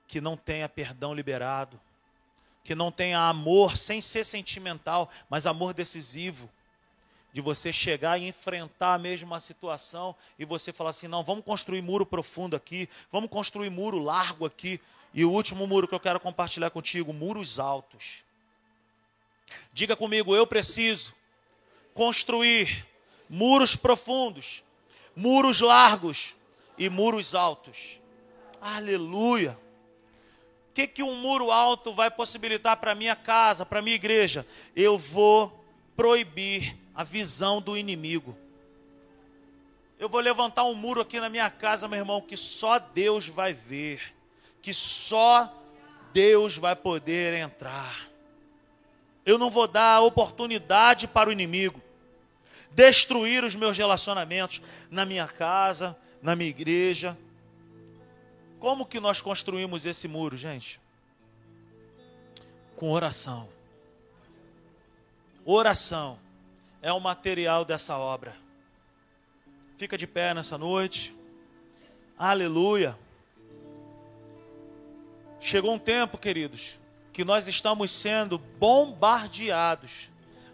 que 0.08 0.21
não 0.21 0.38
tenha 0.38 0.69
perdão 0.69 1.15
liberado 1.15 1.79
que 2.69 2.75
não 2.75 2.91
tenha 2.91 3.27
amor 3.27 3.75
sem 3.75 3.99
ser 3.99 4.23
sentimental, 4.23 5.10
mas 5.27 5.47
amor 5.47 5.73
decisivo. 5.73 6.47
De 7.34 7.41
você 7.41 7.73
chegar 7.73 8.19
e 8.19 8.27
enfrentar 8.27 8.93
a 8.93 8.99
mesma 8.99 9.39
situação 9.39 10.15
e 10.38 10.45
você 10.45 10.71
falar 10.71 10.91
assim: 10.91 11.08
não, 11.08 11.23
vamos 11.23 11.43
construir 11.43 11.82
muro 11.82 12.05
profundo 12.05 12.55
aqui, 12.55 12.88
vamos 13.12 13.32
construir 13.32 13.71
muro 13.71 13.97
largo 13.97 14.45
aqui. 14.45 14.79
E 15.15 15.25
o 15.25 15.32
último 15.32 15.65
muro 15.65 15.88
que 15.88 15.95
eu 15.95 15.99
quero 15.99 16.19
compartilhar 16.19 16.69
contigo: 16.69 17.12
muros 17.12 17.60
altos. 17.60 18.23
Diga 19.73 19.95
comigo, 19.95 20.36
eu 20.36 20.45
preciso 20.45 21.15
construir 21.95 22.86
muros 23.27 23.75
profundos, 23.75 24.63
muros 25.19 25.60
largos 25.62 26.35
e 26.77 26.89
muros 26.89 27.35
altos. 27.35 28.00
Aleluia 28.62 29.58
que, 30.79 30.87
que 30.87 31.04
um 31.04 31.15
muro 31.15 31.52
alto 31.52 31.93
vai 31.93 32.10
possibilitar 32.10 32.77
para 32.77 32.96
minha 32.96 33.15
casa, 33.15 33.65
para 33.65 33.81
minha 33.81 33.96
igreja? 33.96 34.46
Eu 34.75 34.98
vou 34.98 35.63
proibir 35.96 36.77
a 36.96 37.04
visão 37.04 37.62
do 37.62 37.77
inimigo. 37.77 38.37
Eu 39.98 40.08
vou 40.08 40.21
levantar 40.21 40.63
um 40.63 40.73
muro 40.73 41.02
aqui 41.02 41.19
na 41.19 41.29
minha 41.29 41.50
casa, 41.50 41.87
meu 41.87 42.00
irmão, 42.00 42.21
que 42.21 42.37
só 42.37 42.79
Deus 42.79 43.27
vai 43.27 43.54
ver, 43.54 44.15
que 44.62 44.73
só 44.73 45.54
Deus 46.13 46.56
vai 46.58 46.75
poder 46.75 47.33
entrar. 47.33 48.08
Eu 49.25 49.37
não 49.37 49.50
vou 49.50 49.67
dar 49.67 50.00
oportunidade 50.00 51.08
para 51.08 51.29
o 51.29 51.33
inimigo 51.33 51.81
destruir 52.71 53.43
os 53.43 53.55
meus 53.55 53.77
relacionamentos 53.77 54.61
na 54.89 55.05
minha 55.05 55.27
casa, 55.27 55.97
na 56.21 56.35
minha 56.35 56.49
igreja, 56.49 57.17
como 58.59 58.85
que 58.85 58.99
nós 58.99 59.21
construímos 59.21 59.85
esse 59.85 60.07
muro, 60.07 60.35
gente? 60.35 60.81
Com 62.75 62.91
oração. 62.91 63.47
Oração 65.45 66.19
é 66.81 66.91
o 66.91 66.99
material 66.99 67.63
dessa 67.63 67.97
obra. 67.97 68.35
Fica 69.77 69.97
de 69.97 70.05
pé 70.05 70.33
nessa 70.33 70.57
noite. 70.57 71.15
Aleluia. 72.17 72.97
Chegou 75.39 75.73
um 75.73 75.79
tempo, 75.79 76.17
queridos, 76.17 76.77
que 77.13 77.23
nós 77.23 77.47
estamos 77.47 77.91
sendo 77.91 78.37
bombardeados. 78.37 80.09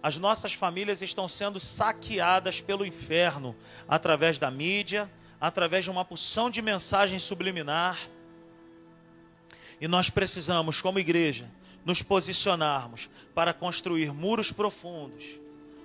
As 0.05 0.17
nossas 0.17 0.53
famílias 0.53 1.01
estão 1.01 1.27
sendo 1.27 1.59
saqueadas 1.59 2.61
pelo 2.61 2.85
inferno 2.85 3.55
através 3.87 4.37
da 4.37 4.51
mídia, 4.51 5.11
através 5.41 5.83
de 5.83 5.89
uma 5.89 6.05
porção 6.05 6.47
de 6.47 6.61
mensagens 6.61 7.23
subliminar. 7.23 7.97
E 9.81 9.87
nós 9.87 10.07
precisamos, 10.07 10.79
como 10.79 10.99
igreja, 10.99 11.49
nos 11.83 12.03
posicionarmos 12.03 13.09
para 13.33 13.51
construir 13.51 14.13
muros 14.13 14.51
profundos, 14.51 15.25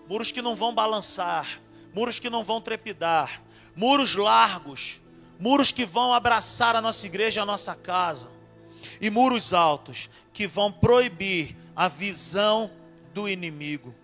muros 0.06 0.30
que 0.30 0.42
não 0.42 0.54
vão 0.54 0.74
balançar, 0.74 1.58
muros 1.94 2.18
que 2.18 2.28
não 2.28 2.44
vão 2.44 2.60
trepidar, 2.60 3.42
muros 3.74 4.16
largos, 4.16 5.00
muros 5.38 5.72
que 5.72 5.86
vão 5.86 6.12
abraçar 6.12 6.76
a 6.76 6.82
nossa 6.82 7.06
igreja, 7.06 7.40
a 7.40 7.46
nossa 7.46 7.74
casa, 7.74 8.28
e 9.00 9.08
muros 9.08 9.54
altos 9.54 10.10
que 10.30 10.46
vão 10.46 10.70
proibir 10.70 11.56
a 11.74 11.88
visão 11.88 12.70
do 13.14 13.26
inimigo. 13.26 13.94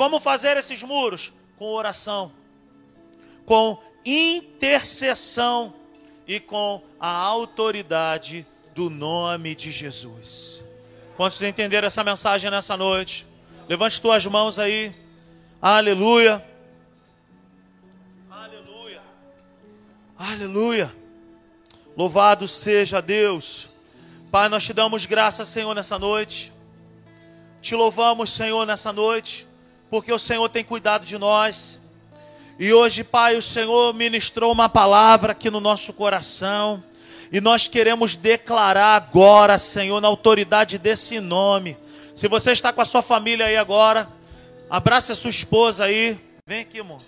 Como 0.00 0.18
fazer 0.18 0.56
esses 0.56 0.82
muros? 0.82 1.30
Com 1.58 1.74
oração, 1.74 2.32
com 3.44 3.76
intercessão 4.02 5.74
e 6.26 6.40
com 6.40 6.82
a 6.98 7.10
autoridade 7.10 8.46
do 8.74 8.88
nome 8.88 9.54
de 9.54 9.70
Jesus. 9.70 10.64
Quantos 11.18 11.42
entenderam 11.42 11.86
essa 11.86 12.02
mensagem 12.02 12.50
nessa 12.50 12.78
noite? 12.78 13.26
Levante 13.68 14.00
tuas 14.00 14.24
mãos 14.24 14.58
aí. 14.58 14.90
Aleluia. 15.60 16.42
Aleluia. 18.30 19.02
Aleluia. 20.18 20.96
Louvado 21.94 22.48
seja 22.48 23.02
Deus. 23.02 23.68
Pai, 24.30 24.48
nós 24.48 24.64
te 24.64 24.72
damos 24.72 25.04
graça, 25.04 25.44
Senhor, 25.44 25.74
nessa 25.74 25.98
noite. 25.98 26.54
Te 27.60 27.74
louvamos, 27.74 28.30
Senhor, 28.30 28.64
nessa 28.64 28.94
noite, 28.94 29.46
porque 29.90 30.12
o 30.12 30.18
Senhor 30.18 30.48
tem 30.48 30.64
cuidado 30.64 31.04
de 31.04 31.18
nós. 31.18 31.80
E 32.58 32.72
hoje, 32.72 33.02
Pai, 33.02 33.36
o 33.36 33.42
Senhor 33.42 33.92
ministrou 33.92 34.52
uma 34.52 34.68
palavra 34.68 35.32
aqui 35.32 35.50
no 35.50 35.60
nosso 35.60 35.92
coração. 35.92 36.82
E 37.32 37.40
nós 37.40 37.68
queremos 37.68 38.16
declarar 38.16 38.96
agora, 38.96 39.58
Senhor, 39.58 40.00
na 40.00 40.08
autoridade 40.08 40.78
desse 40.78 41.18
nome. 41.20 41.76
Se 42.14 42.28
você 42.28 42.52
está 42.52 42.72
com 42.72 42.80
a 42.80 42.84
sua 42.84 43.02
família 43.02 43.46
aí 43.46 43.56
agora, 43.56 44.08
abrace 44.68 45.10
a 45.10 45.14
sua 45.14 45.30
esposa 45.30 45.84
aí. 45.84 46.18
Vem 46.46 46.60
aqui, 46.60 46.78
irmão. 46.78 46.98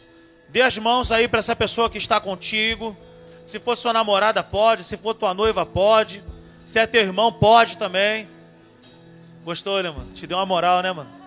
Dê 0.49 0.62
as 0.62 0.76
mãos 0.78 1.12
aí 1.12 1.28
para 1.28 1.39
essa 1.39 1.55
pessoa 1.55 1.89
que 1.89 1.99
está 1.99 2.20
contigo. 2.20 2.97
Se 3.45 3.59
for 3.59 3.76
sua 3.76 3.93
namorada, 3.93 4.43
pode. 4.43 4.85
Se 4.85 4.97
for 4.97 5.14
tua 5.14 5.35
noiva, 5.35 5.64
pode. 5.64 6.22
Se 6.66 6.78
é 6.78 6.87
teu 6.87 7.03
irmão, 7.03 7.33
pode 7.33 7.78
também. 7.78 8.28
Gostou, 9.45 9.83
né, 9.83 9.91
mano? 9.91 10.12
Te 10.14 10.26
deu 10.26 10.39
uma 10.39 10.47
moral, 10.47 10.83
né, 10.83 10.93
mano? 10.93 11.22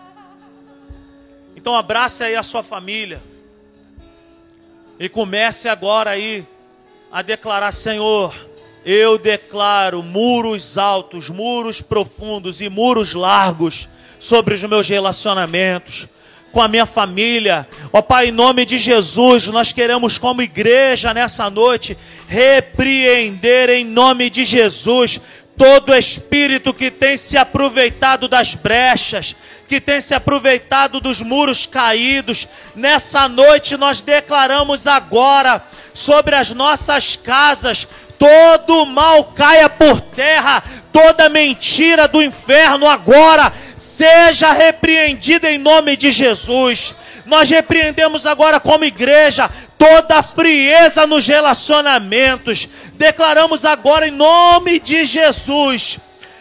Então 1.56 1.74
abrace 1.74 2.22
aí 2.22 2.36
a 2.36 2.42
sua 2.42 2.62
família. 2.62 3.20
E 5.00 5.08
comece 5.08 5.68
agora 5.68 6.10
aí 6.10 6.46
a 7.10 7.22
declarar, 7.22 7.72
Senhor, 7.72 8.34
eu 8.84 9.18
declaro 9.18 10.02
muros 10.02 10.78
altos, 10.78 11.28
muros 11.28 11.82
profundos 11.82 12.60
e 12.60 12.68
muros 12.68 13.14
largos 13.14 13.88
sobre 14.20 14.54
os 14.54 14.62
meus 14.64 14.88
relacionamentos, 14.88 16.06
com 16.52 16.62
a 16.62 16.68
minha 16.68 16.86
família. 16.86 17.68
Ó 17.92 18.00
Pai, 18.00 18.28
em 18.28 18.32
nome 18.32 18.64
de 18.64 18.78
Jesus, 18.78 19.48
nós 19.48 19.72
queremos, 19.72 20.18
como 20.18 20.40
igreja 20.40 21.12
nessa 21.12 21.50
noite, 21.50 21.96
repreender 22.28 23.70
em 23.70 23.84
nome 23.84 24.30
de 24.30 24.44
Jesus 24.44 25.20
todo 25.56 25.94
espírito 25.94 26.72
que 26.72 26.90
tem 26.90 27.16
se 27.16 27.36
aproveitado 27.36 28.28
das 28.28 28.54
brechas, 28.54 29.34
que 29.68 29.80
tem 29.80 30.00
se 30.00 30.14
aproveitado 30.14 31.00
dos 31.00 31.22
muros 31.22 31.66
caídos. 31.66 32.46
Nessa 32.74 33.28
noite 33.28 33.76
nós 33.76 34.00
declaramos 34.00 34.86
agora 34.86 35.62
sobre 35.92 36.36
as 36.36 36.50
nossas 36.50 37.16
casas 37.16 37.86
todo 38.18 38.86
mal 38.86 39.24
caia 39.24 39.68
por 39.68 40.00
terra, 40.00 40.62
toda 40.92 41.28
mentira 41.28 42.08
do 42.08 42.22
inferno 42.22 42.88
agora 42.88 43.52
seja 43.76 44.52
repreendida 44.52 45.50
em 45.50 45.58
nome 45.58 45.96
de 45.96 46.10
Jesus. 46.10 46.94
Nós 47.26 47.50
repreendemos 47.50 48.24
agora 48.24 48.60
como 48.60 48.84
igreja 48.84 49.50
toda 49.76 50.22
frieza 50.22 51.06
nos 51.06 51.26
relacionamentos. 51.26 52.68
Declaramos 52.94 53.64
agora 53.64 54.08
em 54.08 54.12
nome 54.12 54.78
de 54.78 55.04
Jesus 55.04 55.98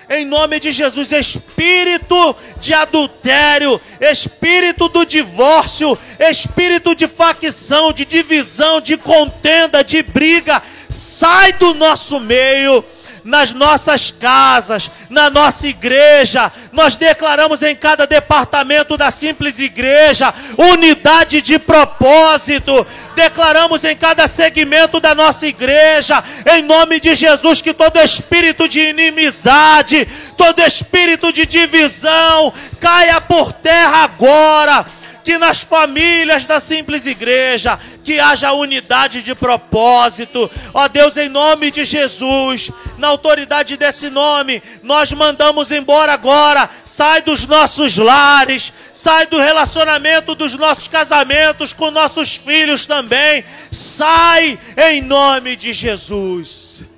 em 0.09 0.25
nome 0.25 0.59
de 0.59 0.71
Jesus, 0.71 1.11
espírito 1.11 2.35
de 2.59 2.73
adultério, 2.73 3.79
espírito 3.99 4.87
do 4.87 5.05
divórcio, 5.05 5.97
espírito 6.19 6.95
de 6.95 7.07
facção, 7.07 7.91
de 7.91 8.05
divisão, 8.05 8.79
de 8.81 8.97
contenda, 8.97 9.83
de 9.83 10.03
briga, 10.03 10.61
sai 10.89 11.53
do 11.53 11.73
nosso 11.73 12.19
meio, 12.19 12.83
nas 13.25 13.51
nossas 13.51 14.11
casas, 14.11 14.91
na 15.09 15.31
nossa 15.31 15.65
igreja. 15.65 16.51
Nós 16.71 16.95
declaramos 16.95 17.63
em 17.63 17.75
cada 17.75 18.05
departamento 18.05 18.95
da 18.95 19.09
simples 19.09 19.57
igreja 19.57 20.31
unidade 20.55 21.41
de 21.41 21.57
propósito. 21.57 22.85
Declaramos 23.15 23.83
em 23.83 23.95
cada 23.95 24.27
segmento 24.27 24.99
da 24.99 25.15
nossa 25.15 25.47
igreja, 25.47 26.23
em 26.53 26.61
nome 26.61 26.99
de 26.99 27.15
Jesus, 27.15 27.61
que 27.61 27.73
todo 27.73 27.99
espírito 27.99 28.69
de 28.69 28.79
inimizade, 28.79 30.07
todo 30.37 30.61
espírito 30.61 31.33
de 31.33 31.47
divisão 31.47 32.53
caia 32.79 33.19
por 33.19 33.51
terra 33.51 34.03
agora 34.03 34.85
que 35.25 35.39
nas 35.39 35.61
famílias 35.61 36.45
da 36.45 36.59
simples 36.59 37.07
igreja, 37.07 37.79
que 38.03 38.19
haja 38.19 38.53
unidade 38.53 39.23
de 39.23 39.33
propósito. 39.33 40.49
Ó 40.71 40.87
Deus, 40.87 41.17
em 41.17 41.27
nome 41.27 41.71
de 41.71 41.83
Jesus, 41.83 42.69
na 42.99 43.07
autoridade 43.07 43.75
desse 43.75 44.11
nome, 44.11 44.61
nós 44.83 45.11
mandamos 45.11 45.71
embora 45.71 46.13
agora, 46.13 46.69
sai 46.83 47.23
dos 47.23 47.45
nossos 47.47 47.97
lares, 47.97 48.71
sai 48.93 49.25
do 49.25 49.39
relacionamento 49.39 50.35
dos 50.35 50.53
nossos 50.53 50.87
casamentos 50.87 51.73
com 51.73 51.89
nossos 51.89 52.35
filhos 52.35 52.85
também. 52.85 53.43
Sai 53.71 54.59
em 54.77 55.01
nome 55.01 55.55
de 55.55 55.73
Jesus. 55.73 56.94